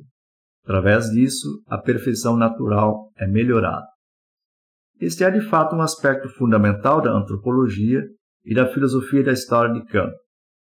Através 0.62 1.06
disso, 1.06 1.62
a 1.66 1.78
perfeição 1.78 2.36
natural 2.36 3.10
é 3.16 3.26
melhorada. 3.26 3.86
Este 5.00 5.24
é 5.24 5.30
de 5.30 5.40
fato 5.48 5.74
um 5.74 5.80
aspecto 5.80 6.28
fundamental 6.28 7.00
da 7.00 7.12
antropologia 7.12 8.02
e 8.44 8.54
da 8.54 8.70
filosofia 8.72 9.24
da 9.24 9.32
história 9.32 9.72
de 9.72 9.84
Kant, 9.86 10.12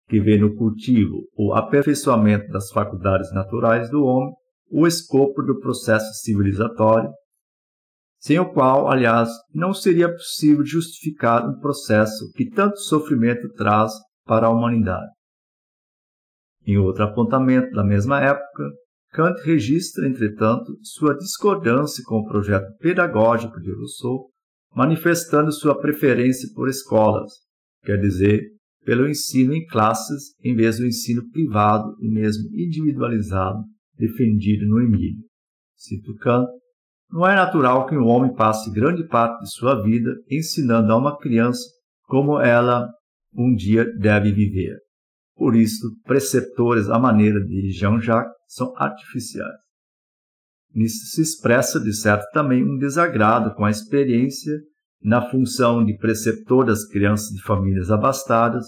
que 0.09 0.19
vê 0.19 0.37
no 0.37 0.55
cultivo 0.55 1.27
ou 1.35 1.53
aperfeiçoamento 1.53 2.47
das 2.49 2.71
faculdades 2.71 3.31
naturais 3.33 3.89
do 3.89 4.03
homem 4.03 4.33
o 4.69 4.85
escopo 4.85 5.41
do 5.41 5.59
processo 5.59 6.13
civilizatório, 6.21 7.09
sem 8.19 8.39
o 8.39 8.51
qual, 8.51 8.89
aliás, 8.89 9.29
não 9.53 9.73
seria 9.73 10.11
possível 10.11 10.65
justificar 10.65 11.47
um 11.47 11.59
processo 11.59 12.31
que 12.35 12.49
tanto 12.49 12.77
sofrimento 12.79 13.47
traz 13.53 13.91
para 14.25 14.47
a 14.47 14.49
humanidade. 14.49 15.09
Em 16.65 16.77
outro 16.77 17.03
apontamento 17.03 17.71
da 17.71 17.83
mesma 17.83 18.21
época, 18.21 18.71
Kant 19.11 19.39
registra, 19.43 20.07
entretanto, 20.07 20.77
sua 20.83 21.15
discordância 21.15 22.03
com 22.05 22.17
o 22.17 22.27
projeto 22.27 22.67
pedagógico 22.79 23.59
de 23.61 23.71
Rousseau, 23.71 24.29
manifestando 24.75 25.51
sua 25.51 25.79
preferência 25.79 26.49
por 26.53 26.67
escolas, 26.67 27.31
quer 27.83 27.97
dizer, 28.01 28.41
pelo 28.83 29.07
ensino 29.07 29.53
em 29.53 29.65
classes 29.65 30.33
em 30.43 30.55
vez 30.55 30.77
do 30.77 30.85
ensino 30.85 31.27
privado 31.31 31.95
e 31.99 32.09
mesmo 32.09 32.49
individualizado 32.53 33.59
defendido 33.97 34.65
no 34.67 34.81
Emílio. 34.81 35.23
Cito 35.75 36.15
Kant, 36.15 36.47
não 37.09 37.27
é 37.27 37.35
natural 37.35 37.87
que 37.87 37.95
um 37.95 38.05
homem 38.05 38.33
passe 38.33 38.71
grande 38.71 39.07
parte 39.07 39.41
de 39.41 39.51
sua 39.51 39.81
vida 39.81 40.13
ensinando 40.29 40.91
a 40.91 40.97
uma 40.97 41.17
criança 41.17 41.63
como 42.03 42.39
ela 42.39 42.89
um 43.33 43.53
dia 43.53 43.85
deve 43.97 44.31
viver. 44.31 44.77
Por 45.35 45.55
isso, 45.55 45.95
preceptores 46.03 46.89
à 46.89 46.97
maneira 46.97 47.39
de 47.43 47.71
Jean-Jacques 47.71 48.33
são 48.47 48.73
artificiais. 48.75 49.67
Nisso 50.73 51.05
se 51.11 51.21
expressa, 51.21 51.79
de 51.79 51.93
certo, 51.93 52.25
também 52.33 52.63
um 52.63 52.77
desagrado 52.77 53.53
com 53.55 53.63
a 53.63 53.69
experiência 53.69 54.53
na 55.01 55.21
função 55.29 55.85
de 55.85 55.95
preceptor 55.97 56.65
das 56.65 56.85
crianças 56.85 57.29
de 57.29 57.41
famílias 57.43 57.91
abastadas, 57.91 58.65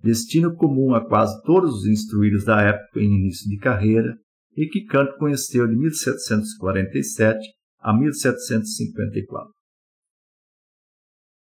destino 0.00 0.54
comum 0.54 0.94
a 0.94 1.04
quase 1.06 1.42
todos 1.42 1.80
os 1.80 1.86
instruídos 1.86 2.44
da 2.44 2.60
época 2.60 3.00
em 3.00 3.14
início 3.14 3.48
de 3.48 3.56
carreira 3.56 4.14
e 4.56 4.66
que 4.66 4.84
Kant 4.84 5.16
conheceu 5.18 5.66
de 5.66 5.76
1747 5.76 7.38
a 7.80 7.92
1754. 7.92 9.50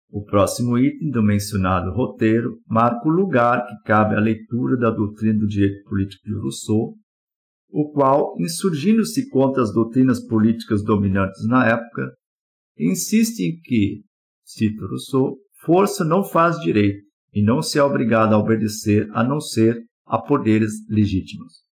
O 0.09 0.25
próximo 0.25 0.77
item 0.77 1.09
do 1.09 1.23
mencionado 1.23 1.91
roteiro 1.91 2.59
marca 2.67 3.07
o 3.07 3.11
lugar 3.11 3.65
que 3.65 3.75
cabe 3.85 4.15
à 4.15 4.19
leitura 4.19 4.75
da 4.75 4.91
doutrina 4.91 5.39
do 5.39 5.47
direito 5.47 5.87
político 5.87 6.25
de 6.25 6.33
Rousseau, 6.33 6.95
o 7.69 7.91
qual, 7.93 8.35
insurgindo-se 8.37 9.29
contra 9.29 9.63
as 9.63 9.73
doutrinas 9.73 10.21
políticas 10.27 10.83
dominantes 10.83 11.47
na 11.47 11.65
época, 11.65 12.13
insiste 12.77 13.39
em 13.39 13.57
que, 13.61 14.01
cito 14.43 14.85
Rousseau, 14.85 15.37
força 15.63 16.03
não 16.03 16.25
faz 16.25 16.59
direito 16.59 17.01
e 17.33 17.41
não 17.41 17.61
se 17.61 17.79
é 17.79 17.83
obrigado 17.83 18.33
a 18.33 18.37
obedecer 18.37 19.09
a 19.13 19.23
não 19.23 19.39
ser 19.39 19.81
a 20.05 20.21
poderes 20.21 20.73
legítimos. 20.89 21.70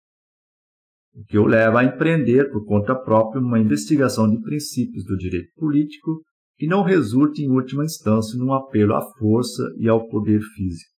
O 1.16 1.24
que 1.24 1.38
o 1.38 1.46
leva 1.46 1.80
a 1.80 1.84
empreender 1.84 2.50
por 2.50 2.66
conta 2.66 2.94
própria 2.94 3.40
uma 3.40 3.58
investigação 3.58 4.28
de 4.28 4.38
princípios 4.42 5.02
do 5.02 5.16
direito 5.16 5.50
político 5.56 6.22
que 6.58 6.66
não 6.66 6.82
resulte 6.82 7.42
em 7.42 7.50
última 7.50 7.86
instância 7.86 8.38
num 8.38 8.52
apelo 8.52 8.94
à 8.94 9.00
força 9.18 9.62
e 9.78 9.88
ao 9.88 10.06
poder 10.08 10.42
físico. 10.54 10.90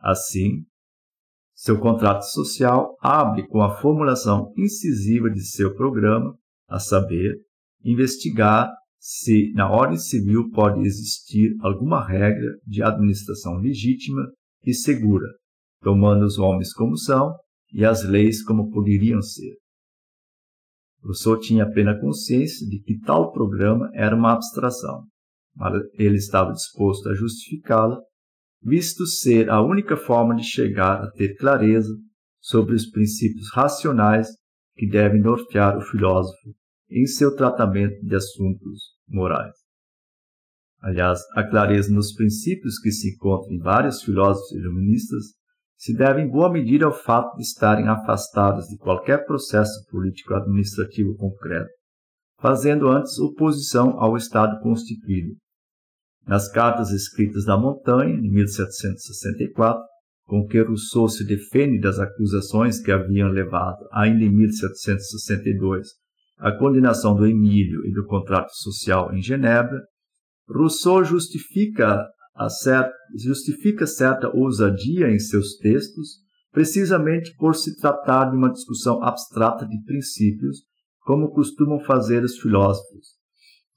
Assim, 0.00 0.64
seu 1.54 1.78
contrato 1.78 2.22
social 2.22 2.96
abre 3.00 3.46
com 3.46 3.62
a 3.62 3.76
formulação 3.80 4.52
incisiva 4.58 5.30
de 5.30 5.46
seu 5.46 5.72
programa, 5.76 6.36
a 6.68 6.80
saber, 6.80 7.36
investigar 7.84 8.72
se 8.98 9.52
na 9.52 9.70
ordem 9.70 9.98
civil 9.98 10.50
pode 10.50 10.80
existir 10.80 11.54
alguma 11.60 12.04
regra 12.04 12.58
de 12.66 12.82
administração 12.82 13.58
legítima 13.58 14.22
e 14.64 14.74
segura, 14.74 15.28
tomando 15.82 16.24
os 16.24 16.36
homens 16.38 16.72
como 16.72 16.96
são 16.96 17.32
e 17.74 17.84
as 17.84 18.04
leis 18.04 18.42
como 18.42 18.70
poderiam 18.70 19.20
ser. 19.20 19.56
Rousseau 21.02 21.38
tinha 21.38 21.70
plena 21.70 22.00
consciência 22.00 22.66
de 22.66 22.78
que 22.78 22.98
tal 23.00 23.32
programa 23.32 23.90
era 23.92 24.16
uma 24.16 24.32
abstração, 24.32 25.04
mas 25.54 25.82
ele 25.94 26.16
estava 26.16 26.52
disposto 26.52 27.08
a 27.08 27.14
justificá-la, 27.14 28.00
visto 28.62 29.06
ser 29.06 29.50
a 29.50 29.60
única 29.60 29.96
forma 29.96 30.36
de 30.36 30.44
chegar 30.44 31.02
a 31.02 31.10
ter 31.10 31.34
clareza 31.36 31.92
sobre 32.40 32.74
os 32.74 32.86
princípios 32.86 33.50
racionais 33.52 34.28
que 34.76 34.86
devem 34.86 35.20
nortear 35.20 35.76
o 35.76 35.82
filósofo 35.82 36.54
em 36.88 37.06
seu 37.06 37.34
tratamento 37.34 38.00
de 38.04 38.14
assuntos 38.14 38.94
morais. 39.08 39.54
Aliás, 40.80 41.20
a 41.34 41.42
clareza 41.42 41.92
nos 41.92 42.12
princípios 42.12 42.78
que 42.78 42.92
se 42.92 43.14
encontram 43.14 43.52
em 43.52 43.58
vários 43.58 44.02
filósofos 44.02 44.52
iluministas 44.52 45.34
se 45.76 45.94
deve 45.94 46.22
em 46.22 46.28
boa 46.28 46.50
medida 46.50 46.86
ao 46.86 46.92
fato 46.92 47.36
de 47.36 47.42
estarem 47.42 47.88
afastados 47.88 48.66
de 48.66 48.76
qualquer 48.78 49.24
processo 49.26 49.84
político-administrativo 49.90 51.16
concreto, 51.16 51.70
fazendo 52.40 52.88
antes 52.88 53.18
oposição 53.18 53.98
ao 54.00 54.16
Estado 54.16 54.60
constituído. 54.60 55.34
Nas 56.26 56.50
cartas 56.50 56.90
escritas 56.90 57.44
da 57.44 57.58
Montanha, 57.58 58.14
em 58.14 58.30
1764, 58.30 59.82
com 60.26 60.46
que 60.46 60.60
Rousseau 60.60 61.08
se 61.08 61.24
defende 61.24 61.80
das 61.80 61.98
acusações 61.98 62.80
que 62.80 62.90
haviam 62.90 63.28
levado, 63.28 63.86
ainda 63.92 64.24
em 64.24 64.34
1762, 64.34 65.88
à 66.38 66.50
condenação 66.52 67.14
do 67.14 67.26
Emílio 67.26 67.86
e 67.86 67.92
do 67.92 68.06
contrato 68.06 68.50
social 68.54 69.14
em 69.14 69.20
Genebra, 69.20 69.80
Rousseau 70.48 71.04
justifica 71.04 72.06
justifica 73.16 73.86
certa 73.86 74.28
ousadia 74.34 75.08
em 75.08 75.18
seus 75.18 75.56
textos, 75.56 76.18
precisamente 76.50 77.34
por 77.36 77.54
se 77.54 77.76
tratar 77.76 78.30
de 78.30 78.36
uma 78.36 78.50
discussão 78.50 79.02
abstrata 79.02 79.66
de 79.66 79.82
princípios, 79.84 80.62
como 81.00 81.30
costumam 81.30 81.80
fazer 81.80 82.24
os 82.24 82.38
filósofos. 82.38 83.14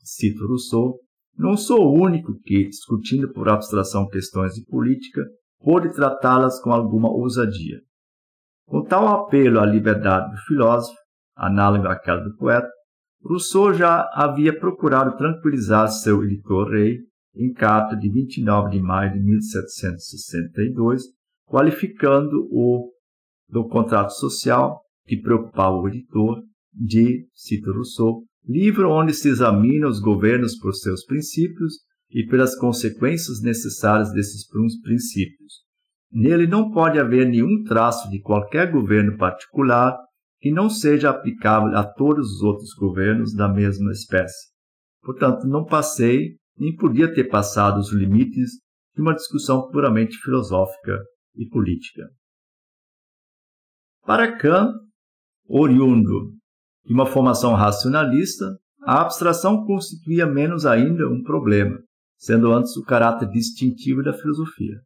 Cito 0.04 0.48
Rousseau, 0.48 1.00
não 1.38 1.58
sou 1.58 1.82
o 1.82 2.02
único 2.02 2.40
que, 2.44 2.68
discutindo 2.68 3.32
por 3.32 3.50
abstração 3.50 4.08
questões 4.08 4.54
de 4.54 4.66
política, 4.66 5.22
pôde 5.60 5.94
tratá-las 5.94 6.60
com 6.62 6.72
alguma 6.72 7.10
ousadia. 7.10 7.80
Com 8.66 8.84
tal 8.84 9.08
apelo 9.08 9.60
à 9.60 9.66
liberdade 9.66 10.32
do 10.32 10.38
filósofo, 10.44 10.98
análogo 11.36 11.88
àquela 11.88 12.22
do 12.22 12.36
poeta, 12.38 12.70
Rousseau 13.24 13.74
já 13.74 14.10
havia 14.14 14.58
procurado 14.58 15.18
tranquilizar 15.18 15.88
seu 15.90 16.24
editor-rei 16.24 17.00
em 17.38 17.54
carta 17.54 17.96
de 17.96 18.10
29 18.10 18.72
de 18.72 18.82
maio 18.82 19.14
de 19.14 19.20
1762, 19.20 21.04
qualificando-o 21.46 22.92
do 23.50 23.68
contrato 23.68 24.12
social 24.12 24.82
que 25.06 25.22
preocupava 25.22 25.76
o 25.76 25.88
editor 25.88 26.44
de, 26.74 27.28
cito 27.34 27.72
Rousseau, 27.72 28.24
livro 28.46 28.90
onde 28.90 29.14
se 29.14 29.30
examina 29.30 29.88
os 29.88 30.00
governos 30.00 30.58
por 30.58 30.74
seus 30.74 31.06
princípios 31.06 31.76
e 32.10 32.26
pelas 32.26 32.58
consequências 32.58 33.42
necessárias 33.42 34.12
desses 34.12 34.46
princípios. 34.82 35.66
Nele 36.12 36.48
não 36.48 36.72
pode 36.72 37.00
haver 37.00 37.28
nenhum 37.28 37.64
traço 37.64 38.10
de 38.10 38.22
qualquer 38.22 38.72
governo 38.72 39.18
particular 39.18 39.98
que 40.40 40.52
não 40.52 40.70
seja 40.70 41.10
aplicável 41.10 41.76
a 41.76 41.84
todos 41.84 42.36
os 42.36 42.42
outros 42.42 42.74
governos 42.74 43.34
da 43.34 43.50
mesma 43.50 43.92
espécie. 43.92 44.48
Portanto, 45.02 45.48
não 45.48 45.66
passei, 45.66 46.36
nem 46.58 46.76
podia 46.76 47.14
ter 47.14 47.26
passado 47.26 47.80
os 47.80 47.92
limites 47.92 48.52
de 48.96 49.02
uma 49.02 49.14
discussão 49.14 49.70
puramente 49.70 50.18
filosófica 50.18 51.00
e 51.36 51.48
política. 51.48 52.04
Para 54.06 54.38
Kant, 54.38 54.74
oriundo 55.48 56.34
de 56.86 56.94
uma 56.94 57.06
formação 57.06 57.54
racionalista, 57.54 58.58
a 58.82 59.02
abstração 59.02 59.66
constituía 59.66 60.26
menos 60.26 60.66
ainda 60.66 61.08
um 61.08 61.22
problema, 61.22 61.78
sendo 62.18 62.52
antes 62.54 62.76
o 62.78 62.84
caráter 62.84 63.30
distintivo 63.30 64.02
da 64.02 64.14
filosofia. 64.14 64.80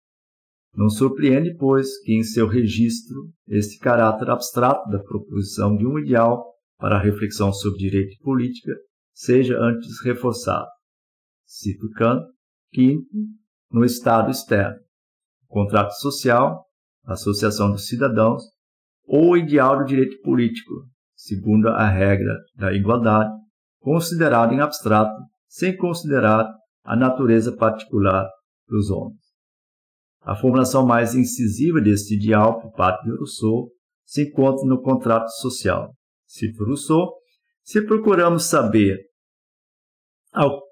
Não 0.73 0.89
surpreende, 0.89 1.55
pois, 1.57 1.99
que 1.99 2.13
em 2.13 2.23
seu 2.23 2.47
registro 2.47 3.29
este 3.47 3.77
caráter 3.77 4.29
abstrato 4.29 4.89
da 4.89 4.99
proposição 4.99 5.77
de 5.77 5.85
um 5.85 5.99
ideal 5.99 6.43
para 6.79 6.95
a 6.95 7.01
reflexão 7.01 7.53
sobre 7.53 7.79
direito 7.79 8.13
e 8.13 8.23
política 8.23 8.73
seja 9.13 9.57
antes 9.59 10.01
reforçado. 10.03 10.67
Cito 11.53 11.89
Kant, 11.97 12.25
quinto, 12.71 13.05
no 13.69 13.83
estado 13.83 14.31
externo, 14.31 14.79
contrato 15.47 15.91
social, 15.99 16.65
associação 17.03 17.73
dos 17.73 17.87
cidadãos 17.87 18.41
ou 19.03 19.35
ideal 19.35 19.79
do 19.79 19.83
direito 19.83 20.21
político, 20.21 20.71
segundo 21.13 21.67
a 21.67 21.89
regra 21.89 22.33
da 22.55 22.71
igualdade, 22.71 23.29
considerado 23.81 24.53
em 24.53 24.61
abstrato, 24.61 25.11
sem 25.45 25.75
considerar 25.75 26.49
a 26.85 26.95
natureza 26.95 27.53
particular 27.53 28.29
dos 28.65 28.89
homens. 28.89 29.19
A 30.21 30.37
formulação 30.37 30.87
mais 30.87 31.13
incisiva 31.15 31.81
deste 31.81 32.15
ideal 32.15 32.61
por 32.61 32.71
parte 32.71 33.03
de 33.03 33.11
Rousseau 33.17 33.69
se 34.05 34.29
encontra 34.29 34.65
no 34.65 34.81
contrato 34.81 35.27
social. 35.31 35.93
Cito 36.25 36.63
Rousseau, 36.63 37.11
se 37.61 37.85
procuramos 37.85 38.45
saber 38.45 38.97
ao, 40.31 40.70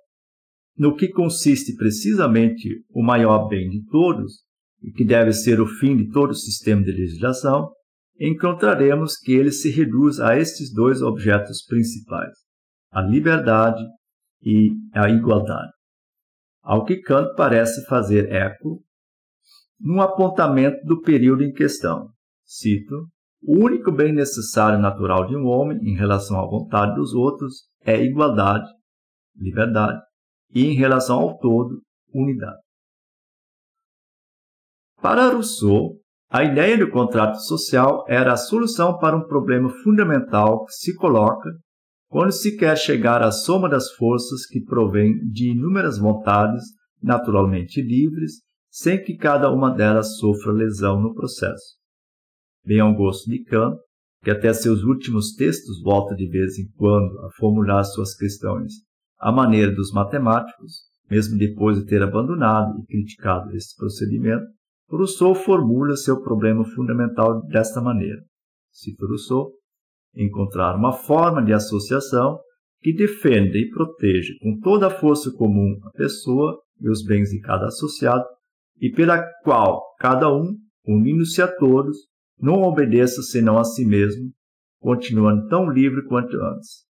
no 0.80 0.96
que 0.96 1.10
consiste 1.10 1.76
precisamente 1.76 2.86
o 2.90 3.04
maior 3.04 3.50
bem 3.50 3.68
de 3.68 3.84
todos, 3.88 4.46
e 4.82 4.90
que 4.92 5.04
deve 5.04 5.34
ser 5.34 5.60
o 5.60 5.68
fim 5.68 5.98
de 5.98 6.10
todo 6.10 6.32
o 6.32 6.36
sistema 6.36 6.82
de 6.82 6.94
legislação, 6.94 7.70
encontraremos 8.18 9.18
que 9.18 9.34
ele 9.34 9.52
se 9.52 9.70
reduz 9.70 10.22
a 10.22 10.38
estes 10.38 10.74
dois 10.74 11.02
objetos 11.02 11.66
principais, 11.66 12.34
a 12.94 13.02
liberdade 13.02 13.84
e 14.42 14.72
a 14.94 15.10
igualdade. 15.10 15.72
Ao 16.64 16.86
que 16.86 17.02
Kant 17.02 17.36
parece 17.36 17.86
fazer 17.86 18.32
eco 18.32 18.82
num 19.78 20.02
apontamento 20.02 20.86
do 20.86 21.02
período 21.02 21.44
em 21.44 21.52
questão. 21.52 22.10
Cito: 22.46 23.10
O 23.42 23.66
único 23.66 23.92
bem 23.92 24.14
necessário 24.14 24.80
natural 24.80 25.28
de 25.28 25.36
um 25.36 25.46
homem 25.46 25.78
em 25.82 25.96
relação 25.96 26.40
à 26.40 26.46
vontade 26.46 26.96
dos 26.96 27.14
outros 27.14 27.66
é 27.84 28.02
igualdade, 28.02 28.68
liberdade, 29.36 30.02
e 30.54 30.66
em 30.66 30.74
relação 30.74 31.20
ao 31.20 31.38
todo, 31.38 31.82
unidade. 32.14 32.60
Para 35.02 35.30
Rousseau, 35.30 35.98
a 36.30 36.44
ideia 36.44 36.78
do 36.78 36.92
contrato 36.92 37.40
social 37.40 38.04
era 38.08 38.34
a 38.34 38.38
solução 38.38 38.98
para 38.98 39.18
um 39.18 39.26
problema 39.28 39.70
fundamental 39.84 40.66
que 40.66 40.74
se 40.74 40.96
coloca 40.96 41.50
quando 42.10 42.32
se 42.32 42.58
quer 42.58 42.76
chegar 42.78 43.22
à 43.22 43.32
soma 43.32 43.70
das 43.70 43.92
forças 43.94 44.46
que 44.46 44.62
provém 44.62 45.16
de 45.32 45.52
inúmeras 45.52 45.98
vontades 45.98 46.64
naturalmente 47.02 47.82
livres, 47.82 48.42
sem 48.70 49.02
que 49.02 49.16
cada 49.16 49.52
uma 49.52 49.72
delas 49.72 50.18
sofra 50.18 50.52
lesão 50.52 51.00
no 51.00 51.14
processo. 51.14 51.78
Bem 52.66 52.80
ao 52.80 52.94
gosto 52.94 53.30
de 53.30 53.44
Kant, 53.44 53.78
que 54.24 54.30
até 54.30 54.52
seus 54.54 54.84
últimos 54.84 55.34
textos 55.34 55.82
volta 55.82 56.16
de 56.16 56.28
vez 56.28 56.60
em 56.60 56.68
quando 56.76 57.20
a 57.26 57.32
formular 57.38 57.84
suas 57.84 58.16
questões 58.16 58.74
à 59.20 59.32
maneira 59.32 59.72
dos 59.72 59.92
matemáticos, 59.92 60.90
mesmo 61.10 61.38
depois 61.38 61.78
de 61.78 61.86
ter 61.86 62.02
abandonado 62.02 62.80
e 62.80 62.86
criticado 62.86 63.56
esse 63.56 63.76
procedimento, 63.76 64.46
Rousseau 64.90 65.36
formula 65.36 65.96
seu 65.96 66.22
problema 66.22 66.66
fundamental 66.66 67.46
desta 67.48 67.80
maneira. 67.80 68.22
Cito 68.72 69.06
Rousseau, 69.06 69.52
encontrar 70.16 70.76
uma 70.76 70.94
forma 70.94 71.44
de 71.44 71.54
associação 71.54 72.40
que 72.82 72.94
defenda 72.94 73.58
e 73.58 73.70
proteja 73.70 74.34
com 74.42 74.60
toda 74.60 74.88
a 74.88 74.90
força 74.90 75.32
comum 75.32 75.80
a 75.84 75.92
pessoa 75.92 76.60
e 76.80 76.90
os 76.90 77.04
bens 77.04 77.30
de 77.30 77.40
cada 77.42 77.68
associado, 77.68 78.26
e 78.80 78.90
pela 78.90 79.22
qual 79.44 79.84
cada 80.00 80.34
um, 80.34 80.56
unindo-se 80.88 81.42
a 81.42 81.48
todos, 81.48 81.98
não 82.40 82.64
obedeça 82.64 83.22
senão 83.22 83.58
a 83.58 83.66
si 83.66 83.86
mesmo, 83.86 84.32
continuando 84.80 85.48
tão 85.50 85.70
livre 85.70 86.04
quanto 86.08 86.36
antes. 86.42 86.89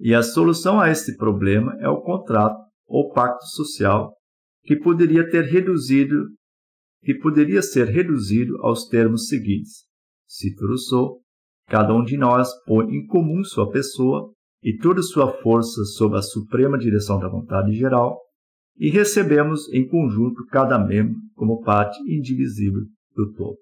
E 0.00 0.14
a 0.14 0.22
solução 0.22 0.80
a 0.80 0.90
este 0.90 1.14
problema 1.14 1.76
é 1.78 1.88
o 1.88 2.00
contrato 2.00 2.58
ou 2.88 3.12
pacto 3.12 3.44
social 3.48 4.14
que 4.64 4.76
poderia 4.76 5.28
ter 5.28 5.44
reduzido 5.44 6.26
que 7.02 7.14
poderia 7.14 7.62
ser 7.62 7.86
reduzido 7.86 8.58
aos 8.62 8.86
termos 8.86 9.28
seguintes. 9.28 9.84
Cito 10.26 10.66
Rousseau, 10.66 11.20
cada 11.66 11.94
um 11.94 12.02
de 12.02 12.16
nós 12.16 12.50
põe 12.64 12.86
em 12.94 13.06
comum 13.06 13.42
sua 13.42 13.70
pessoa 13.70 14.32
e 14.62 14.76
toda 14.76 15.02
sua 15.02 15.32
força 15.40 15.82
sob 15.84 16.16
a 16.16 16.22
suprema 16.22 16.78
direção 16.78 17.18
da 17.18 17.28
vontade 17.28 17.72
geral, 17.72 18.20
e 18.76 18.90
recebemos 18.90 19.72
em 19.72 19.86
conjunto 19.88 20.44
cada 20.46 20.78
membro 20.78 21.16
como 21.34 21.62
parte 21.62 21.98
indivisível 22.06 22.82
do 23.14 23.32
todo. 23.32 23.56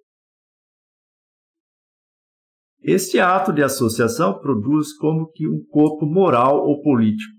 Este 2.81 3.19
ato 3.19 3.53
de 3.53 3.62
associação 3.62 4.38
produz 4.38 4.97
como 4.97 5.31
que 5.31 5.49
um 5.49 5.64
corpo 5.69 6.07
moral 6.07 6.64
ou 6.64 6.81
político, 6.81 7.33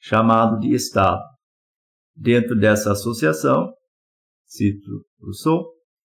chamado 0.00 0.58
de 0.60 0.72
Estado, 0.74 1.22
Dentro 2.16 2.56
dessa 2.56 2.92
associação, 2.92 3.72
cito 4.46 5.04
Rousseau, 5.20 5.66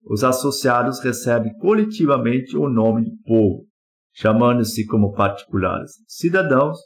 os 0.03 0.23
associados 0.23 1.01
recebem 1.01 1.53
coletivamente 1.57 2.55
o 2.55 2.69
nome 2.69 3.03
de 3.03 3.21
povo, 3.23 3.67
chamando-se 4.13 4.85
como 4.85 5.11
particulares 5.11 5.91
cidadãos, 6.07 6.77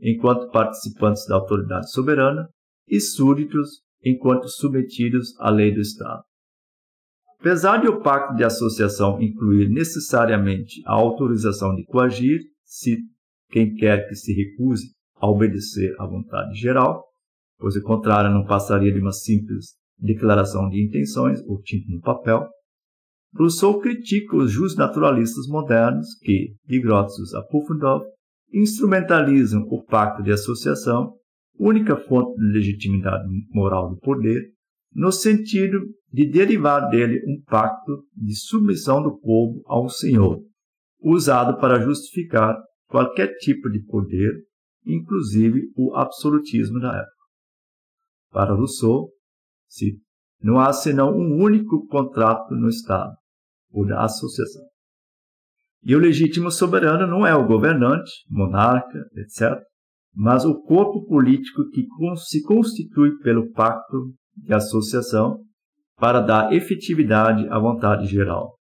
enquanto 0.00 0.50
participantes 0.52 1.26
da 1.26 1.34
autoridade 1.34 1.90
soberana, 1.90 2.48
e 2.86 3.00
súditos, 3.00 3.82
enquanto 4.04 4.48
submetidos 4.48 5.34
à 5.40 5.50
lei 5.50 5.74
do 5.74 5.80
Estado. 5.80 6.22
Apesar 7.40 7.78
de 7.78 7.88
o 7.88 8.00
pacto 8.02 8.34
de 8.34 8.44
associação 8.44 9.20
incluir 9.20 9.70
necessariamente 9.70 10.82
a 10.84 10.92
autorização 10.92 11.74
de 11.74 11.84
coagir, 11.86 12.38
se 12.62 12.98
quem 13.50 13.74
quer 13.74 14.06
que 14.06 14.14
se 14.14 14.34
recuse 14.34 14.90
a 15.16 15.26
obedecer 15.26 15.94
à 15.98 16.06
vontade 16.06 16.54
geral, 16.60 17.02
pois 17.58 17.74
o 17.76 17.82
contrário 17.82 18.30
não 18.30 18.44
passaria 18.44 18.92
de 18.92 19.00
uma 19.00 19.12
simples 19.12 19.74
declaração 19.98 20.68
de 20.68 20.84
intenções 20.84 21.40
ou 21.46 21.62
tinta 21.62 21.86
no 21.90 22.02
papel. 22.02 22.46
Rousseau 23.34 23.80
critica 23.80 24.36
os 24.36 24.52
justnaturalistas 24.52 25.46
modernos 25.46 26.08
que, 26.20 26.54
de 26.66 26.80
Grotius 26.80 27.32
a 27.34 27.42
Pufendorf, 27.42 28.04
instrumentalizam 28.52 29.62
o 29.62 29.82
pacto 29.82 30.22
de 30.22 30.30
associação, 30.30 31.14
única 31.58 31.96
fonte 31.96 32.38
de 32.38 32.52
legitimidade 32.52 33.24
moral 33.50 33.88
do 33.88 33.96
poder, 33.98 34.42
no 34.92 35.10
sentido 35.10 35.80
de 36.12 36.28
derivar 36.28 36.88
dele 36.88 37.20
um 37.26 37.42
pacto 37.42 38.04
de 38.16 38.34
submissão 38.34 39.02
do 39.02 39.18
povo 39.18 39.62
ao 39.66 39.88
Senhor, 39.88 40.42
usado 41.00 41.58
para 41.58 41.80
justificar 41.80 42.56
qualquer 42.88 43.36
tipo 43.38 43.70
de 43.70 43.82
poder, 43.84 44.32
inclusive 44.84 45.70
o 45.76 45.94
absolutismo 45.94 46.80
da 46.80 46.96
época. 46.96 47.10
Para 48.30 48.54
Rousseau, 48.54 49.10
cito, 49.68 50.00
não 50.42 50.58
há 50.58 50.72
senão 50.72 51.10
um 51.10 51.42
único 51.42 51.86
contrato 51.86 52.54
no 52.54 52.68
Estado, 52.68 53.14
o 53.70 53.84
da 53.84 54.04
associação. 54.04 54.64
E 55.82 55.94
o 55.94 55.98
legítimo 55.98 56.50
soberano 56.50 57.06
não 57.06 57.26
é 57.26 57.34
o 57.34 57.46
governante, 57.46 58.10
monarca, 58.28 58.98
etc., 59.16 59.62
mas 60.12 60.44
o 60.44 60.60
corpo 60.62 61.06
político 61.06 61.68
que 61.70 61.86
se 62.16 62.42
constitui 62.42 63.16
pelo 63.18 63.52
pacto 63.52 64.12
de 64.36 64.52
associação 64.52 65.38
para 66.00 66.20
dar 66.20 66.52
efetividade 66.52 67.46
à 67.48 67.58
vontade 67.58 68.06
geral. 68.06 68.56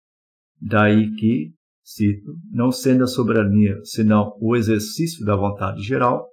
Daí 0.60 1.14
que, 1.16 1.52
cito, 1.82 2.32
não 2.50 2.70
sendo 2.70 3.04
a 3.04 3.08
soberania 3.08 3.76
senão 3.84 4.36
o 4.40 4.56
exercício 4.56 5.26
da 5.26 5.34
vontade 5.34 5.82
geral, 5.82 6.26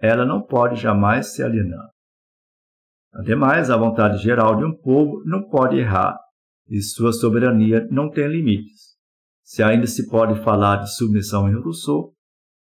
ela 0.00 0.24
não 0.24 0.42
pode 0.42 0.80
jamais 0.80 1.34
se 1.34 1.42
alienar. 1.42 1.88
Ademais, 3.14 3.70
a 3.70 3.76
vontade 3.76 4.18
geral 4.18 4.56
de 4.56 4.64
um 4.64 4.76
povo 4.76 5.22
não 5.24 5.48
pode 5.48 5.76
errar 5.76 6.18
e 6.68 6.80
sua 6.82 7.12
soberania 7.12 7.86
não 7.90 8.10
tem 8.10 8.26
limites. 8.26 8.96
Se 9.42 9.62
ainda 9.62 9.86
se 9.86 10.08
pode 10.08 10.42
falar 10.42 10.78
de 10.78 10.94
submissão 10.94 11.48
em 11.48 11.54
Rousseau, 11.54 12.12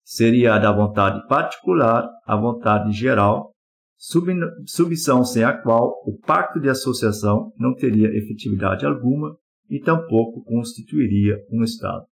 seria 0.05 0.55
a 0.55 0.59
da 0.59 0.73
vontade 0.73 1.27
particular 1.27 2.09
à 2.25 2.37
vontade 2.37 2.93
geral, 2.93 3.51
submissão 3.99 5.25
sem 5.25 5.43
a 5.43 5.53
qual 5.53 5.93
o 6.07 6.17
pacto 6.17 6.61
de 6.61 6.69
associação 6.69 7.53
não 7.59 7.75
teria 7.75 8.17
efetividade 8.17 8.87
alguma 8.87 9.37
e 9.69 9.81
tampouco 9.81 10.45
constituiria 10.45 11.37
um 11.51 11.65
Estado. 11.65 12.07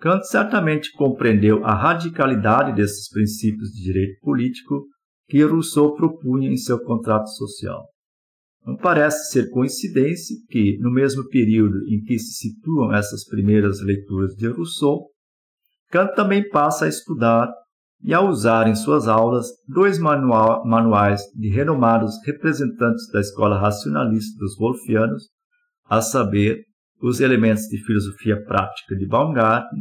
Kant 0.00 0.26
certamente 0.26 0.90
compreendeu 0.92 1.64
a 1.64 1.74
radicalidade 1.74 2.74
desses 2.74 3.10
princípios 3.10 3.70
de 3.70 3.82
direito 3.82 4.18
político 4.22 4.86
que 5.28 5.44
Rousseau 5.44 5.94
propunha 5.94 6.50
em 6.50 6.56
seu 6.56 6.82
contrato 6.82 7.28
social. 7.28 7.86
Não 8.66 8.76
parece 8.76 9.30
ser 9.30 9.50
coincidência 9.50 10.36
que, 10.48 10.78
no 10.78 10.90
mesmo 10.90 11.28
período 11.28 11.86
em 11.88 12.02
que 12.02 12.18
se 12.18 12.48
situam 12.48 12.94
essas 12.94 13.24
primeiras 13.26 13.80
leituras 13.82 14.34
de 14.34 14.48
Rousseau, 14.48 15.10
Kant 15.90 16.14
também 16.14 16.48
passa 16.48 16.86
a 16.86 16.88
estudar 16.88 17.52
e 18.02 18.14
a 18.14 18.20
usar 18.20 18.66
em 18.66 18.74
suas 18.74 19.06
aulas 19.06 19.46
dois 19.68 19.98
manuais 19.98 21.22
de 21.34 21.48
renomados 21.48 22.14
representantes 22.24 23.10
da 23.12 23.20
escola 23.20 23.58
racionalista 23.58 24.38
dos 24.38 24.56
Wolfianos, 24.56 25.24
a 25.88 26.00
saber, 26.00 26.62
os 27.02 27.20
elementos 27.20 27.64
de 27.64 27.82
filosofia 27.84 28.42
prática 28.44 28.94
de 28.94 29.06
Baumgarten 29.06 29.80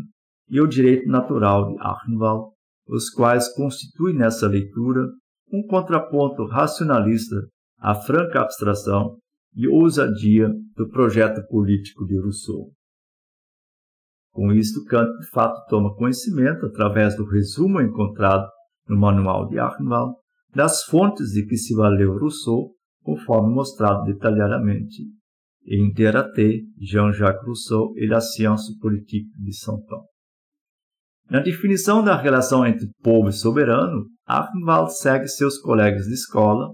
e 0.50 0.62
o 0.62 0.68
direito 0.68 1.08
natural 1.10 1.68
de 1.68 1.76
Achenwald, 1.82 2.52
os 2.88 3.10
quais 3.10 3.54
constituem 3.54 4.16
nessa 4.16 4.48
leitura 4.48 5.06
um 5.52 5.66
contraponto 5.68 6.46
racionalista 6.46 7.36
à 7.80 7.94
franca 7.94 8.42
abstração 8.42 9.18
e 9.54 9.68
ousadia 9.68 10.50
do 10.76 10.88
projeto 10.90 11.46
político 11.48 12.06
de 12.06 12.20
Rousseau. 12.20 12.72
Com 14.40 14.54
isto, 14.54 14.86
Kant 14.86 15.12
de 15.20 15.30
fato 15.32 15.66
toma 15.68 15.94
conhecimento, 15.96 16.68
através 16.68 17.14
do 17.18 17.26
resumo 17.26 17.82
encontrado 17.82 18.48
no 18.88 18.98
manual 18.98 19.50
de 19.50 19.60
Achenwald, 19.60 20.16
das 20.56 20.86
fontes 20.86 21.32
de 21.32 21.46
que 21.46 21.58
se 21.58 21.76
valeu 21.76 22.18
Rousseau, 22.18 22.72
conforme 23.04 23.54
mostrado 23.54 24.06
detalhadamente 24.06 25.04
em 25.68 25.92
Deraté, 25.92 26.62
Jean-Jacques 26.80 27.46
Rousseau 27.46 27.94
et 27.98 28.08
la 28.08 28.22
science 28.22 28.74
politique 28.80 29.30
de 29.36 29.54
Saint-Ouen. 29.54 30.06
Na 31.30 31.42
definição 31.42 32.02
da 32.02 32.16
relação 32.16 32.66
entre 32.66 32.88
povo 33.04 33.28
e 33.28 33.34
soberano, 33.34 34.06
Achenwald 34.26 34.98
segue 34.98 35.28
seus 35.28 35.58
colegas 35.58 36.06
de 36.06 36.14
escola, 36.14 36.70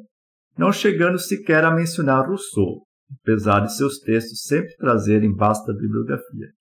não 0.56 0.72
chegando 0.72 1.18
sequer 1.18 1.66
a 1.66 1.74
mencionar 1.74 2.28
Rousseau, 2.28 2.84
apesar 3.24 3.62
de 3.62 3.76
seus 3.76 3.98
textos 4.02 4.44
sempre 4.44 4.76
trazerem 4.76 5.34
vasta 5.34 5.74
bibliografia. 5.74 6.54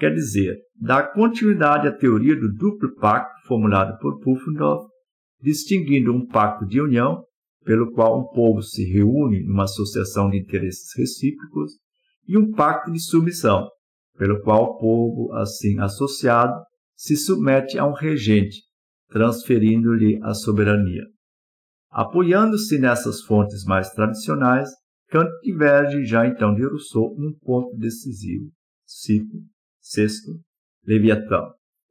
Quer 0.00 0.14
dizer, 0.14 0.56
dá 0.80 1.06
continuidade 1.06 1.86
à 1.86 1.92
teoria 1.92 2.34
do 2.34 2.50
duplo 2.50 2.94
pacto 2.94 3.46
formulado 3.46 3.98
por 3.98 4.18
Pufendorf, 4.20 4.88
distinguindo 5.42 6.10
um 6.10 6.26
pacto 6.26 6.64
de 6.64 6.80
união 6.80 7.22
pelo 7.66 7.92
qual 7.92 8.18
um 8.18 8.24
povo 8.32 8.62
se 8.62 8.82
reúne 8.90 9.44
numa 9.44 9.64
associação 9.64 10.30
de 10.30 10.38
interesses 10.38 10.96
recíprocos, 10.96 11.72
e 12.26 12.38
um 12.38 12.50
pacto 12.50 12.90
de 12.90 12.98
submissão, 12.98 13.68
pelo 14.16 14.40
qual 14.40 14.62
o 14.62 14.78
povo, 14.78 15.34
assim 15.34 15.78
associado, 15.78 16.54
se 16.96 17.14
submete 17.14 17.78
a 17.78 17.84
um 17.84 17.92
regente, 17.92 18.62
transferindo-lhe 19.10 20.18
a 20.22 20.32
soberania. 20.32 21.04
Apoiando-se 21.90 22.78
nessas 22.78 23.20
fontes 23.20 23.64
mais 23.64 23.90
tradicionais, 23.90 24.70
Kant 25.10 25.30
diverge 25.42 26.06
já 26.06 26.26
então 26.26 26.54
de 26.54 26.64
Rousseau 26.64 27.14
num 27.18 27.34
ponto 27.42 27.76
decisivo. 27.76 28.50
Cito, 28.86 29.36
sexto, 29.80 30.32
Leviatã, 30.86 31.42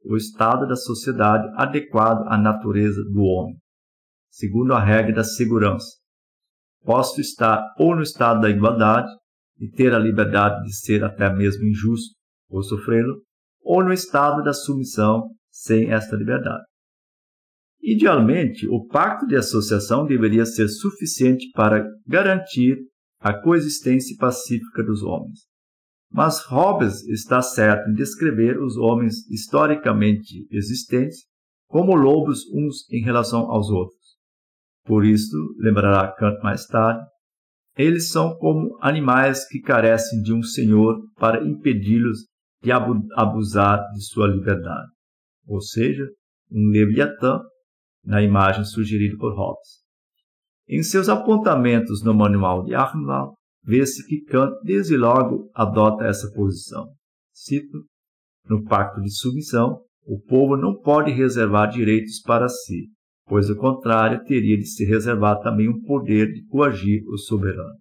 o 0.04 0.16
estado 0.16 0.66
da 0.66 0.76
sociedade 0.76 1.48
adequado 1.56 2.26
à 2.28 2.38
natureza 2.38 3.02
do 3.04 3.22
homem 3.22 3.60
segundo 4.30 4.72
a 4.72 4.82
regra 4.82 5.16
da 5.16 5.24
segurança. 5.24 5.98
Posso 6.82 7.20
estar 7.20 7.62
ou 7.78 7.94
no 7.94 8.02
estado 8.02 8.40
da 8.40 8.48
igualdade 8.48 9.10
e 9.58 9.68
ter 9.68 9.92
a 9.92 9.98
liberdade 9.98 10.62
de 10.64 10.74
ser 10.74 11.04
até 11.04 11.30
mesmo 11.34 11.64
injusto 11.64 12.14
ou 12.48 12.62
sofrê-lo, 12.62 13.22
ou 13.62 13.84
no 13.84 13.92
estado 13.92 14.42
da 14.42 14.52
submissão 14.52 15.28
sem 15.50 15.92
esta 15.92 16.16
liberdade. 16.16 16.64
Idealmente, 17.82 18.66
o 18.68 18.86
pacto 18.86 19.26
de 19.26 19.36
associação 19.36 20.06
deveria 20.06 20.46
ser 20.46 20.68
suficiente 20.68 21.50
para 21.54 21.84
garantir 22.06 22.78
a 23.20 23.34
coexistência 23.34 24.16
pacífica 24.18 24.82
dos 24.82 25.02
homens. 25.02 25.49
Mas 26.12 26.44
Hobbes 26.46 27.06
está 27.08 27.40
certo 27.40 27.88
em 27.88 27.94
descrever 27.94 28.60
os 28.60 28.76
homens 28.76 29.28
historicamente 29.30 30.46
existentes 30.50 31.20
como 31.68 31.94
lobos 31.94 32.44
uns 32.52 32.90
em 32.90 33.00
relação 33.02 33.50
aos 33.50 33.70
outros. 33.70 34.00
Por 34.84 35.04
isso, 35.04 35.36
lembrará 35.58 36.10
Kant 36.12 36.42
mais 36.42 36.66
tarde, 36.66 37.00
eles 37.76 38.10
são 38.10 38.36
como 38.38 38.76
animais 38.80 39.46
que 39.46 39.60
carecem 39.60 40.20
de 40.20 40.34
um 40.34 40.42
senhor 40.42 41.00
para 41.16 41.44
impedi-los 41.44 42.26
de 42.62 42.72
abusar 42.72 43.80
de 43.92 44.04
sua 44.04 44.26
liberdade, 44.26 44.90
ou 45.46 45.60
seja, 45.60 46.04
um 46.50 46.70
leviatã, 46.70 47.40
na 48.04 48.20
imagem 48.20 48.64
sugerida 48.64 49.16
por 49.16 49.34
Hobbes. 49.34 49.80
Em 50.68 50.82
seus 50.82 51.08
apontamentos 51.08 52.02
no 52.02 52.12
manual 52.12 52.64
de 52.64 52.74
Achenwald, 52.74 53.34
vê-se 53.62 54.06
que 54.06 54.22
Kant 54.22 54.52
desde 54.62 54.96
logo 54.96 55.50
adota 55.54 56.04
essa 56.04 56.30
posição. 56.32 56.86
Cito: 57.32 57.84
No 58.48 58.64
pacto 58.64 59.00
de 59.00 59.10
submissão, 59.10 59.82
o 60.04 60.20
povo 60.20 60.56
não 60.56 60.78
pode 60.80 61.10
reservar 61.10 61.70
direitos 61.70 62.20
para 62.20 62.48
si, 62.48 62.88
pois 63.26 63.48
o 63.48 63.56
contrário 63.56 64.24
teria 64.24 64.56
de 64.56 64.66
se 64.66 64.84
reservar 64.84 65.40
também 65.40 65.68
o 65.68 65.80
poder 65.82 66.32
de 66.32 66.44
coagir 66.46 67.02
o 67.08 67.16
soberano. 67.16 67.78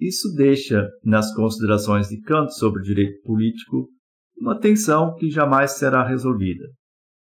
Isso 0.00 0.32
deixa, 0.36 0.88
nas 1.04 1.34
considerações 1.34 2.08
de 2.08 2.20
Kant 2.20 2.52
sobre 2.54 2.80
o 2.80 2.84
direito 2.84 3.22
político, 3.22 3.88
uma 4.36 4.58
tensão 4.58 5.14
que 5.14 5.30
jamais 5.30 5.78
será 5.78 6.06
resolvida. 6.06 6.64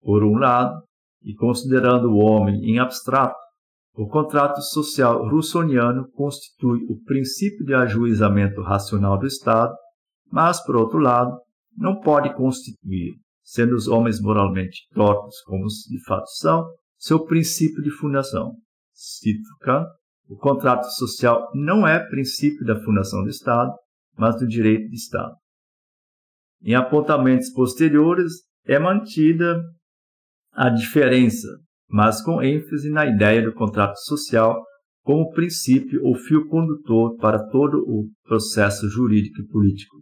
Por 0.01 0.25
um 0.25 0.37
lado, 0.37 0.83
e 1.23 1.35
considerando 1.35 2.09
o 2.09 2.17
homem 2.17 2.57
em 2.65 2.79
abstrato, 2.79 3.35
o 3.95 4.09
contrato 4.09 4.61
social 4.61 5.29
russoniano 5.29 6.11
constitui 6.11 6.81
o 6.89 7.01
princípio 7.05 7.65
de 7.65 7.75
ajuizamento 7.75 8.61
racional 8.61 9.19
do 9.19 9.27
Estado, 9.27 9.73
mas, 10.31 10.61
por 10.65 10.75
outro 10.75 10.99
lado, 10.99 11.39
não 11.77 12.01
pode 12.01 12.35
constituir, 12.35 13.15
sendo 13.45 13.75
os 13.77 13.87
homens 13.87 14.21
moralmente 14.21 14.89
tortos 14.93 15.41
como 15.43 15.67
de 15.67 16.05
fato 16.05 16.27
são, 16.39 16.65
seu 16.99 17.25
princípio 17.25 17.83
de 17.83 17.91
fundação. 17.91 18.57
Cito 18.93 19.49
Kant, 19.61 19.87
o 20.29 20.37
contrato 20.37 20.87
social 20.91 21.49
não 21.55 21.87
é 21.87 22.01
princípio 22.09 22.65
da 22.65 22.81
fundação 22.83 23.23
do 23.23 23.29
Estado, 23.29 23.73
mas 24.17 24.37
do 24.37 24.47
direito 24.47 24.89
de 24.89 24.97
Estado. 24.97 25.35
Em 26.63 26.75
apontamentos 26.75 27.51
posteriores 27.53 28.33
é 28.65 28.79
mantida 28.79 29.63
a 30.53 30.69
diferença, 30.69 31.47
mas 31.89 32.23
com 32.23 32.43
ênfase 32.43 32.91
na 32.91 33.07
ideia 33.07 33.43
do 33.43 33.53
contrato 33.53 33.97
social 33.99 34.63
como 35.03 35.31
princípio 35.33 36.03
ou 36.03 36.15
fio 36.15 36.49
condutor 36.49 37.17
para 37.17 37.47
todo 37.49 37.79
o 37.87 38.09
processo 38.25 38.89
jurídico 38.89 39.43
e 39.43 39.47
político. 39.47 39.97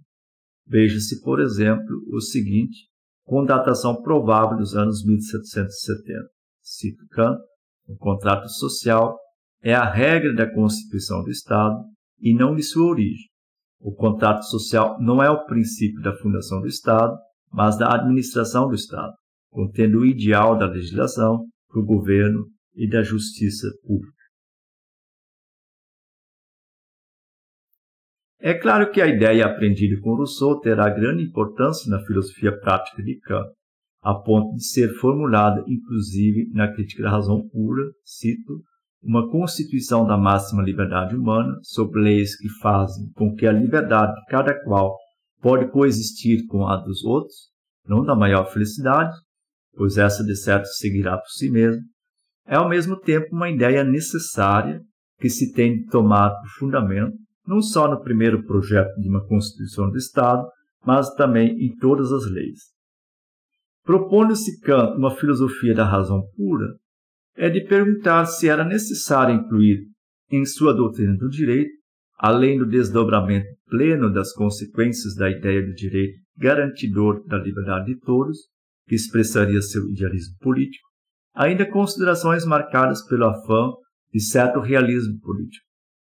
Veja-se, 0.66 1.20
por 1.22 1.40
exemplo, 1.40 2.00
o 2.12 2.20
seguinte 2.20 2.86
com 3.24 3.44
datação 3.44 4.00
provável 4.00 4.56
dos 4.56 4.74
anos 4.74 5.04
1770. 5.04 6.20
Cito 6.60 7.02
o 7.88 7.96
contrato 7.96 8.48
social 8.48 9.18
é 9.60 9.74
a 9.74 9.84
regra 9.84 10.34
da 10.34 10.52
Constituição 10.52 11.22
do 11.22 11.30
Estado 11.30 11.82
e 12.20 12.34
não 12.34 12.54
de 12.54 12.62
sua 12.62 12.86
origem. 12.86 13.28
O 13.80 13.92
contrato 13.92 14.44
social 14.44 14.96
não 15.00 15.22
é 15.22 15.28
o 15.28 15.44
princípio 15.44 16.00
da 16.00 16.16
fundação 16.16 16.60
do 16.60 16.68
Estado, 16.68 17.16
mas 17.50 17.76
da 17.76 17.92
administração 17.94 18.68
do 18.68 18.74
Estado, 18.74 19.12
contendo 19.50 19.98
o 19.98 20.06
ideal 20.06 20.56
da 20.56 20.66
legislação, 20.66 21.44
do 21.72 21.84
governo 21.84 22.46
e 22.74 22.88
da 22.88 23.02
justiça 23.02 23.68
pública. 23.84 24.22
É 28.40 28.54
claro 28.54 28.90
que 28.90 29.00
a 29.00 29.06
ideia 29.06 29.46
aprendida 29.46 30.00
com 30.00 30.16
Rousseau 30.16 30.58
terá 30.58 30.90
grande 30.90 31.22
importância 31.22 31.88
na 31.88 32.04
filosofia 32.04 32.58
prática 32.58 33.00
de 33.00 33.20
Kant, 33.20 33.48
a 34.02 34.14
ponto 34.14 34.56
de 34.56 34.64
ser 34.64 34.92
formulada, 34.94 35.62
inclusive, 35.68 36.50
na 36.52 36.72
Crítica 36.72 37.04
da 37.04 37.10
Razão 37.10 37.48
Pura, 37.48 37.84
cito, 38.04 38.60
uma 39.00 39.30
constituição 39.30 40.04
da 40.04 40.16
máxima 40.16 40.62
liberdade 40.62 41.14
humana, 41.14 41.56
sob 41.62 41.96
leis 41.98 42.36
que 42.36 42.48
fazem 42.60 43.10
com 43.14 43.32
que 43.32 43.46
a 43.46 43.52
liberdade 43.52 44.12
de 44.12 44.26
cada 44.26 44.54
qual 44.64 44.96
pode 45.40 45.70
coexistir 45.70 46.44
com 46.46 46.66
a 46.66 46.76
dos 46.76 47.04
outros, 47.04 47.48
não 47.86 48.04
da 48.04 48.16
maior 48.16 48.46
felicidade, 48.52 49.14
pois 49.74 49.96
essa 49.96 50.22
de 50.24 50.36
certo 50.36 50.66
seguirá 50.66 51.16
por 51.16 51.28
si 51.28 51.50
mesma, 51.50 51.82
é 52.46 52.56
ao 52.56 52.68
mesmo 52.68 52.98
tempo 52.98 53.28
uma 53.32 53.50
ideia 53.50 53.84
necessária 53.84 54.80
que 55.18 55.30
se 55.30 55.52
tem 55.52 55.78
de 55.78 55.86
tomar 55.86 56.30
por 56.30 56.48
fundamento, 56.58 57.16
não 57.46 57.60
só 57.60 57.88
no 57.88 58.00
primeiro 58.00 58.44
projeto 58.44 58.94
de 59.00 59.08
uma 59.08 59.26
Constituição 59.26 59.90
do 59.90 59.96
Estado, 59.96 60.46
mas 60.84 61.14
também 61.14 61.56
em 61.64 61.74
todas 61.76 62.12
as 62.12 62.28
leis. 62.30 62.58
Propondo-se 63.84 64.60
Kant 64.60 64.96
uma 64.96 65.14
filosofia 65.14 65.74
da 65.74 65.84
razão 65.84 66.22
pura, 66.36 66.66
é 67.36 67.48
de 67.48 67.64
perguntar 67.64 68.26
se 68.26 68.48
era 68.48 68.64
necessário 68.64 69.34
incluir 69.34 69.86
em 70.30 70.44
sua 70.44 70.72
doutrina 70.72 71.16
do 71.16 71.28
direito, 71.28 71.70
além 72.16 72.58
do 72.58 72.66
desdobramento 72.66 73.46
pleno 73.68 74.12
das 74.12 74.32
consequências 74.32 75.14
da 75.14 75.30
ideia 75.30 75.64
do 75.64 75.72
direito 75.72 76.18
garantidor 76.36 77.24
da 77.26 77.38
liberdade 77.38 77.86
de 77.86 78.00
todos, 78.00 78.38
que 78.86 78.94
expressaria 78.94 79.60
seu 79.60 79.88
idealismo 79.88 80.36
político, 80.40 80.88
ainda 81.34 81.70
considerações 81.70 82.44
marcadas 82.44 83.04
pelo 83.06 83.26
afã 83.26 83.70
de 84.12 84.20
certo 84.20 84.60
realismo 84.60 85.18
político, 85.20 85.64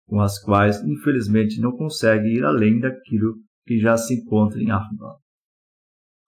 com 0.07 0.19
as 0.19 0.39
quais 0.41 0.81
infelizmente 0.83 1.61
não 1.61 1.71
consegue 1.71 2.27
ir 2.27 2.43
além 2.43 2.79
daquilo 2.79 3.35
que 3.65 3.79
já 3.79 3.95
se 3.97 4.15
encontra 4.15 4.59
em 4.59 4.69
Armand. 4.69 5.17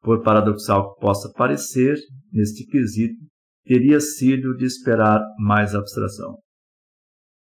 Por 0.02 0.22
paradoxal 0.22 0.94
que 0.94 1.02
possa 1.02 1.32
parecer, 1.34 1.98
neste 2.32 2.66
quesito, 2.66 3.20
teria 3.66 4.00
sido 4.00 4.56
de 4.56 4.66
esperar 4.66 5.22
mais 5.40 5.74
abstração. 5.74 6.38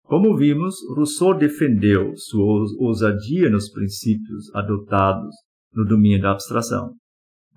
Como 0.04 0.36
vimos, 0.36 0.76
Rousseau 0.96 1.36
defendeu 1.36 2.16
sua 2.16 2.66
ousadia 2.80 3.50
nos 3.50 3.72
princípios 3.72 4.54
adotados 4.54 5.36
no 5.74 5.86
domínio 5.86 6.22
da 6.22 6.32
abstração, 6.32 6.94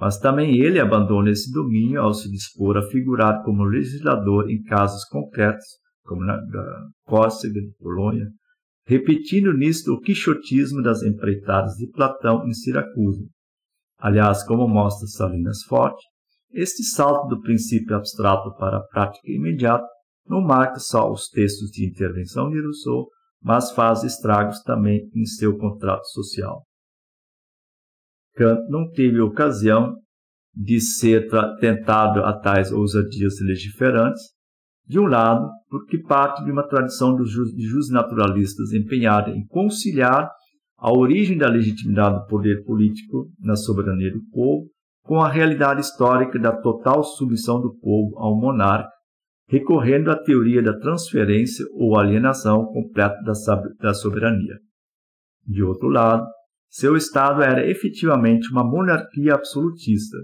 mas 0.00 0.18
também 0.18 0.58
ele 0.58 0.78
abandona 0.78 1.30
esse 1.30 1.50
domínio 1.52 2.00
ao 2.00 2.14
se 2.14 2.30
dispor 2.30 2.76
a 2.76 2.86
figurar 2.88 3.42
como 3.42 3.64
legislador 3.64 4.48
em 4.48 4.62
casos 4.62 5.04
concretos, 5.06 5.66
como 6.04 6.24
na 6.24 6.38
Córcega, 7.04 7.60
de 7.60 7.72
Polônia, 7.78 8.28
repetindo 8.86 9.52
nisto 9.52 9.92
o 9.92 10.00
quixotismo 10.00 10.82
das 10.82 11.02
empreitadas 11.02 11.74
de 11.74 11.90
Platão 11.90 12.46
em 12.46 12.54
Siracusa. 12.54 13.24
Aliás, 13.98 14.44
como 14.44 14.68
mostra 14.68 15.06
Salinas 15.08 15.62
Forte, 15.64 16.02
este 16.52 16.82
salto 16.84 17.28
do 17.28 17.42
princípio 17.42 17.96
abstrato 17.96 18.54
para 18.56 18.78
a 18.78 18.86
prática 18.86 19.30
imediata 19.30 19.86
não 20.26 20.40
marca 20.40 20.78
só 20.78 21.10
os 21.10 21.28
textos 21.28 21.70
de 21.70 21.86
intervenção 21.86 22.48
de 22.48 22.60
Rousseau, 22.62 23.08
mas 23.42 23.72
faz 23.72 24.04
estragos 24.04 24.62
também 24.62 25.10
em 25.14 25.24
seu 25.26 25.56
contrato 25.58 26.06
social. 26.06 26.62
Kant 28.38 28.70
não 28.70 28.88
teve 28.88 29.20
ocasião 29.20 29.96
de 30.54 30.80
ser 30.80 31.28
tentado 31.60 32.24
a 32.24 32.32
tais 32.32 32.70
ousadias 32.70 33.34
legiferantes, 33.40 34.22
de 34.86 34.98
um 34.98 35.06
lado, 35.06 35.50
porque 35.68 35.98
parte 35.98 36.44
de 36.44 36.50
uma 36.52 36.66
tradição 36.66 37.16
dos 37.16 37.30
justnaturalistas 37.30 38.72
empenhada 38.72 39.30
em 39.30 39.44
conciliar 39.46 40.30
a 40.78 40.96
origem 40.96 41.36
da 41.36 41.48
legitimidade 41.48 42.20
do 42.20 42.26
poder 42.26 42.64
político 42.64 43.28
na 43.40 43.56
soberania 43.56 44.12
do 44.12 44.20
povo 44.30 44.68
com 45.02 45.20
a 45.20 45.28
realidade 45.28 45.80
histórica 45.80 46.38
da 46.38 46.52
total 46.52 47.02
submissão 47.02 47.60
do 47.60 47.74
povo 47.74 48.16
ao 48.18 48.38
monarca, 48.38 48.90
recorrendo 49.48 50.10
à 50.10 50.16
teoria 50.16 50.62
da 50.62 50.78
transferência 50.78 51.64
ou 51.72 51.98
alienação 51.98 52.66
completa 52.66 53.16
da 53.80 53.94
soberania. 53.94 54.58
De 55.46 55.62
outro 55.62 55.88
lado, 55.88 56.26
seu 56.68 56.96
Estado 56.96 57.42
era 57.42 57.68
efetivamente 57.68 58.50
uma 58.50 58.62
monarquia 58.62 59.34
absolutista, 59.34 60.16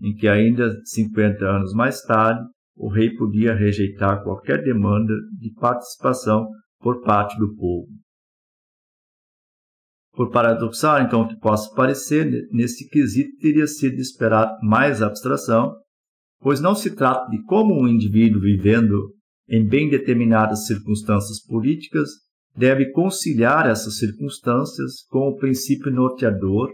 em 0.00 0.14
que 0.14 0.26
ainda 0.26 0.70
50 0.84 1.44
anos 1.44 1.72
mais 1.74 2.02
tarde 2.02 2.40
o 2.76 2.88
rei 2.88 3.14
podia 3.14 3.54
rejeitar 3.54 4.22
qualquer 4.22 4.62
demanda 4.62 5.12
de 5.38 5.52
participação 5.54 6.48
por 6.80 7.02
parte 7.02 7.38
do 7.38 7.54
povo. 7.54 7.88
Por 10.12 10.30
paradoxal, 10.30 11.02
então, 11.02 11.28
que 11.28 11.38
possa 11.38 11.72
parecer, 11.74 12.48
nesse 12.50 12.88
quesito 12.88 13.36
teria 13.38 13.66
sido 13.66 13.96
de 13.96 14.02
esperar 14.02 14.58
mais 14.62 15.02
abstração, 15.02 15.76
pois 16.40 16.60
não 16.60 16.74
se 16.74 16.94
trata 16.96 17.28
de 17.30 17.42
como 17.44 17.78
um 17.78 17.86
indivíduo 17.86 18.40
vivendo 18.40 19.14
em 19.48 19.66
bem 19.66 19.90
determinadas 19.90 20.66
circunstâncias 20.66 21.44
políticas 21.44 22.08
deve 22.56 22.90
conciliar 22.92 23.68
essas 23.68 23.98
circunstâncias 23.98 25.04
com 25.08 25.28
o 25.28 25.36
princípio 25.36 25.90
norteador, 25.90 26.70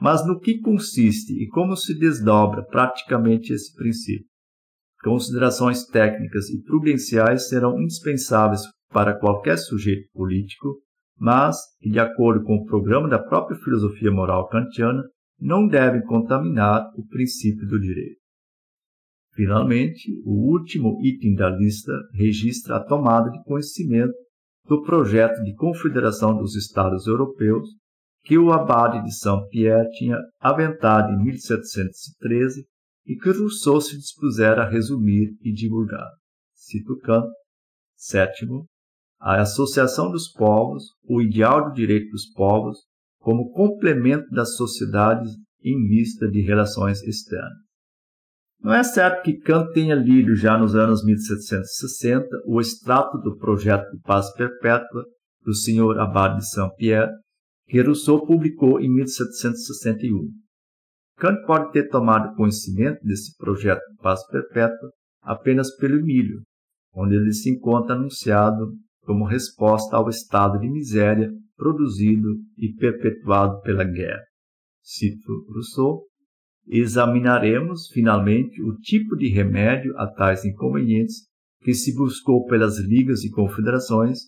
mas 0.00 0.26
no 0.26 0.40
que 0.40 0.58
consiste 0.60 1.32
e 1.32 1.46
como 1.48 1.76
se 1.76 1.98
desdobra 1.98 2.62
praticamente 2.62 3.52
esse 3.52 3.74
princípio. 3.74 4.26
Considerações 5.02 5.84
técnicas 5.86 6.48
e 6.50 6.62
prudenciais 6.62 7.48
serão 7.48 7.80
indispensáveis 7.80 8.62
para 8.90 9.18
qualquer 9.18 9.56
sujeito 9.56 10.08
político 10.12 10.80
mas 11.20 11.58
que, 11.78 11.90
de 11.90 12.00
acordo 12.00 12.42
com 12.44 12.56
o 12.56 12.64
programa 12.64 13.06
da 13.06 13.18
própria 13.18 13.58
filosofia 13.58 14.10
moral 14.10 14.48
kantiana, 14.48 15.04
não 15.38 15.68
devem 15.68 16.02
contaminar 16.02 16.90
o 16.96 17.06
princípio 17.06 17.68
do 17.68 17.78
direito. 17.78 18.18
Finalmente, 19.34 20.10
o 20.24 20.50
último 20.50 20.98
item 21.04 21.34
da 21.34 21.50
lista 21.50 21.92
registra 22.14 22.76
a 22.76 22.84
tomada 22.84 23.30
de 23.30 23.42
conhecimento 23.44 24.14
do 24.70 24.82
projeto 24.82 25.42
de 25.42 25.52
confederação 25.52 26.36
dos 26.36 26.54
Estados 26.54 27.08
Europeus 27.08 27.68
que 28.22 28.38
o 28.38 28.52
abade 28.52 29.02
de 29.02 29.12
Saint-Pierre 29.12 29.90
tinha 29.98 30.16
aventado 30.38 31.12
em 31.12 31.24
1713 31.24 32.64
e 33.04 33.16
que 33.16 33.32
Rousseau 33.32 33.80
se 33.80 33.96
dispusera 33.96 34.62
a 34.62 34.70
resumir 34.70 35.36
e 35.42 35.52
divulgar. 35.52 36.08
Cito 36.54 36.96
Kant, 37.00 37.26
sétimo, 37.96 38.64
a 39.18 39.40
associação 39.40 40.08
dos 40.08 40.30
povos, 40.30 40.84
o 41.02 41.20
ideal 41.20 41.68
do 41.68 41.74
direito 41.74 42.08
dos 42.12 42.30
povos, 42.30 42.78
como 43.18 43.50
complemento 43.50 44.30
das 44.30 44.54
sociedades 44.54 45.32
em 45.64 45.88
vista 45.88 46.30
de 46.30 46.42
relações 46.42 47.02
externas. 47.02 47.69
Não 48.62 48.74
é 48.74 48.82
certo 48.82 49.22
que 49.22 49.38
Kant 49.38 49.72
tenha 49.72 49.94
lido 49.94 50.36
já 50.36 50.58
nos 50.58 50.74
anos 50.74 51.02
1760 51.04 52.26
o 52.46 52.60
extrato 52.60 53.16
do 53.18 53.36
projeto 53.36 53.90
de 53.90 54.00
paz 54.02 54.30
perpétua 54.34 55.04
do 55.42 55.54
Sr. 55.54 55.98
Abade 55.98 56.40
de 56.40 56.50
Saint-Pierre, 56.50 57.10
que 57.66 57.80
Rousseau 57.80 58.26
publicou 58.26 58.78
em 58.78 58.92
1761. 58.92 60.28
Kant 61.16 61.46
pode 61.46 61.72
ter 61.72 61.88
tomado 61.88 62.34
conhecimento 62.36 63.02
desse 63.02 63.34
projeto 63.36 63.80
de 63.90 63.96
paz 64.02 64.26
perpétua 64.26 64.90
apenas 65.22 65.74
pelo 65.76 65.98
Emílio, 65.98 66.42
onde 66.94 67.14
ele 67.14 67.32
se 67.32 67.50
encontra 67.50 67.94
anunciado 67.94 68.74
como 69.02 69.24
resposta 69.24 69.96
ao 69.96 70.08
estado 70.08 70.58
de 70.58 70.68
miséria 70.68 71.30
produzido 71.56 72.36
e 72.56 72.74
perpetuado 72.74 73.60
pela 73.60 73.84
guerra. 73.84 74.24
Cito 74.82 75.46
Rousseau. 75.52 76.09
Examinaremos, 76.66 77.88
finalmente, 77.88 78.62
o 78.62 78.76
tipo 78.76 79.16
de 79.16 79.28
remédio 79.28 79.96
a 79.98 80.06
tais 80.06 80.44
inconvenientes 80.44 81.28
que 81.62 81.74
se 81.74 81.94
buscou 81.94 82.46
pelas 82.46 82.78
ligas 82.78 83.24
e 83.24 83.30
confederações, 83.30 84.20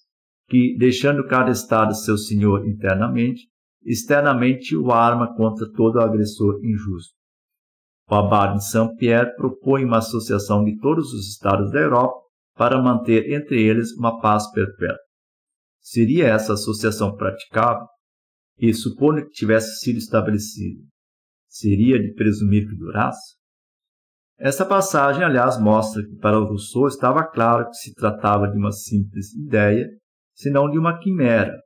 que, 0.49 0.77
deixando 0.79 1.27
cada 1.27 1.51
Estado 1.51 1.95
seu 1.95 2.19
senhor 2.19 2.67
internamente, 2.67 3.49
externamente 3.85 4.77
o 4.77 4.93
arma 4.93 5.35
contra 5.35 5.71
todo 5.73 6.01
agressor 6.01 6.61
injusto. 6.65 7.15
O 8.11 8.15
abade 8.15 8.59
de 8.59 8.69
Saint-Pierre 8.69 9.35
propõe 9.37 9.85
uma 9.85 9.99
associação 9.99 10.65
de 10.65 10.79
todos 10.79 11.13
os 11.13 11.29
Estados 11.29 11.71
da 11.71 11.81
Europa 11.81 12.21
para 12.55 12.83
manter 12.83 13.33
entre 13.33 13.63
eles 13.63 13.93
uma 13.97 14.21
paz 14.21 14.51
perpétua. 14.53 14.99
Seria 15.81 16.29
essa 16.29 16.53
associação 16.53 17.17
praticável? 17.17 17.87
E 18.59 18.73
supondo 18.75 19.25
que 19.25 19.31
tivesse 19.31 19.81
sido 19.81 19.99
estabelecida, 19.99 20.81
seria 21.53 22.01
de 22.01 22.15
presumir 22.15 22.69
que 22.69 22.77
durasse? 22.77 23.37
Essa 24.39 24.65
passagem, 24.65 25.23
aliás, 25.23 25.61
mostra 25.61 26.03
que 26.03 26.17
para 26.17 26.39
Rousseau 26.39 26.89
estava 26.89 27.25
claro 27.25 27.69
que 27.69 27.77
se 27.77 27.95
tratava 27.95 28.49
de 28.49 28.59
uma 28.59 28.73
simples 28.73 29.33
ideia, 29.35 29.89
senão 30.35 30.69
de 30.69 30.79
uma 30.79 30.99
quimera, 30.99 31.57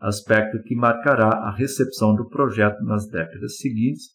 aspecto 0.00 0.62
que 0.62 0.74
marcará 0.74 1.28
a 1.28 1.50
recepção 1.50 2.14
do 2.14 2.28
projeto 2.28 2.82
nas 2.84 3.06
décadas 3.08 3.58
seguintes, 3.58 4.10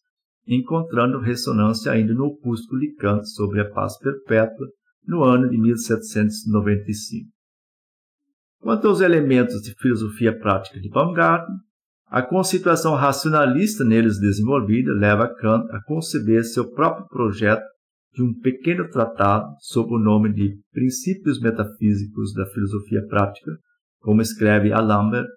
encontrando 0.48 1.20
ressonância 1.20 1.92
ainda 1.92 2.14
no 2.14 2.26
opúsculo 2.26 2.80
de 2.80 2.96
Kant 2.96 3.28
sobre 3.30 3.62
a 3.62 3.70
paz 3.70 3.98
perpétua 4.00 4.68
no 5.06 5.24
ano 5.24 5.50
de 5.50 5.58
1795. 5.58 7.30
Quanto 8.60 8.88
aos 8.88 9.02
elementos 9.02 9.62
de 9.62 9.76
filosofia 9.76 10.38
prática 10.38 10.80
de 10.80 10.90
Baumgarten, 10.90 11.56
a 12.10 12.22
constituição 12.22 12.96
racionalista 12.96 13.84
neles 13.84 14.18
desenvolvida 14.18 14.94
leva 14.94 15.28
Kant 15.28 15.70
a 15.72 15.84
conceber 15.84 16.46
seu 16.46 16.72
próprio 16.72 17.06
projeto 17.08 17.66
de 18.14 18.24
um 18.24 18.34
pequeno 18.34 18.90
tratado 18.90 19.54
sob 19.60 19.94
o 19.94 20.00
nome 20.00 20.34
de 20.34 20.58
Princípios 20.72 21.42
Metafísicos 21.42 22.34
da 22.34 22.46
Filosofia 22.48 23.06
Prática, 23.08 23.52
como 24.00 24.22
escreve 24.22 24.72
Alambert 24.72 25.28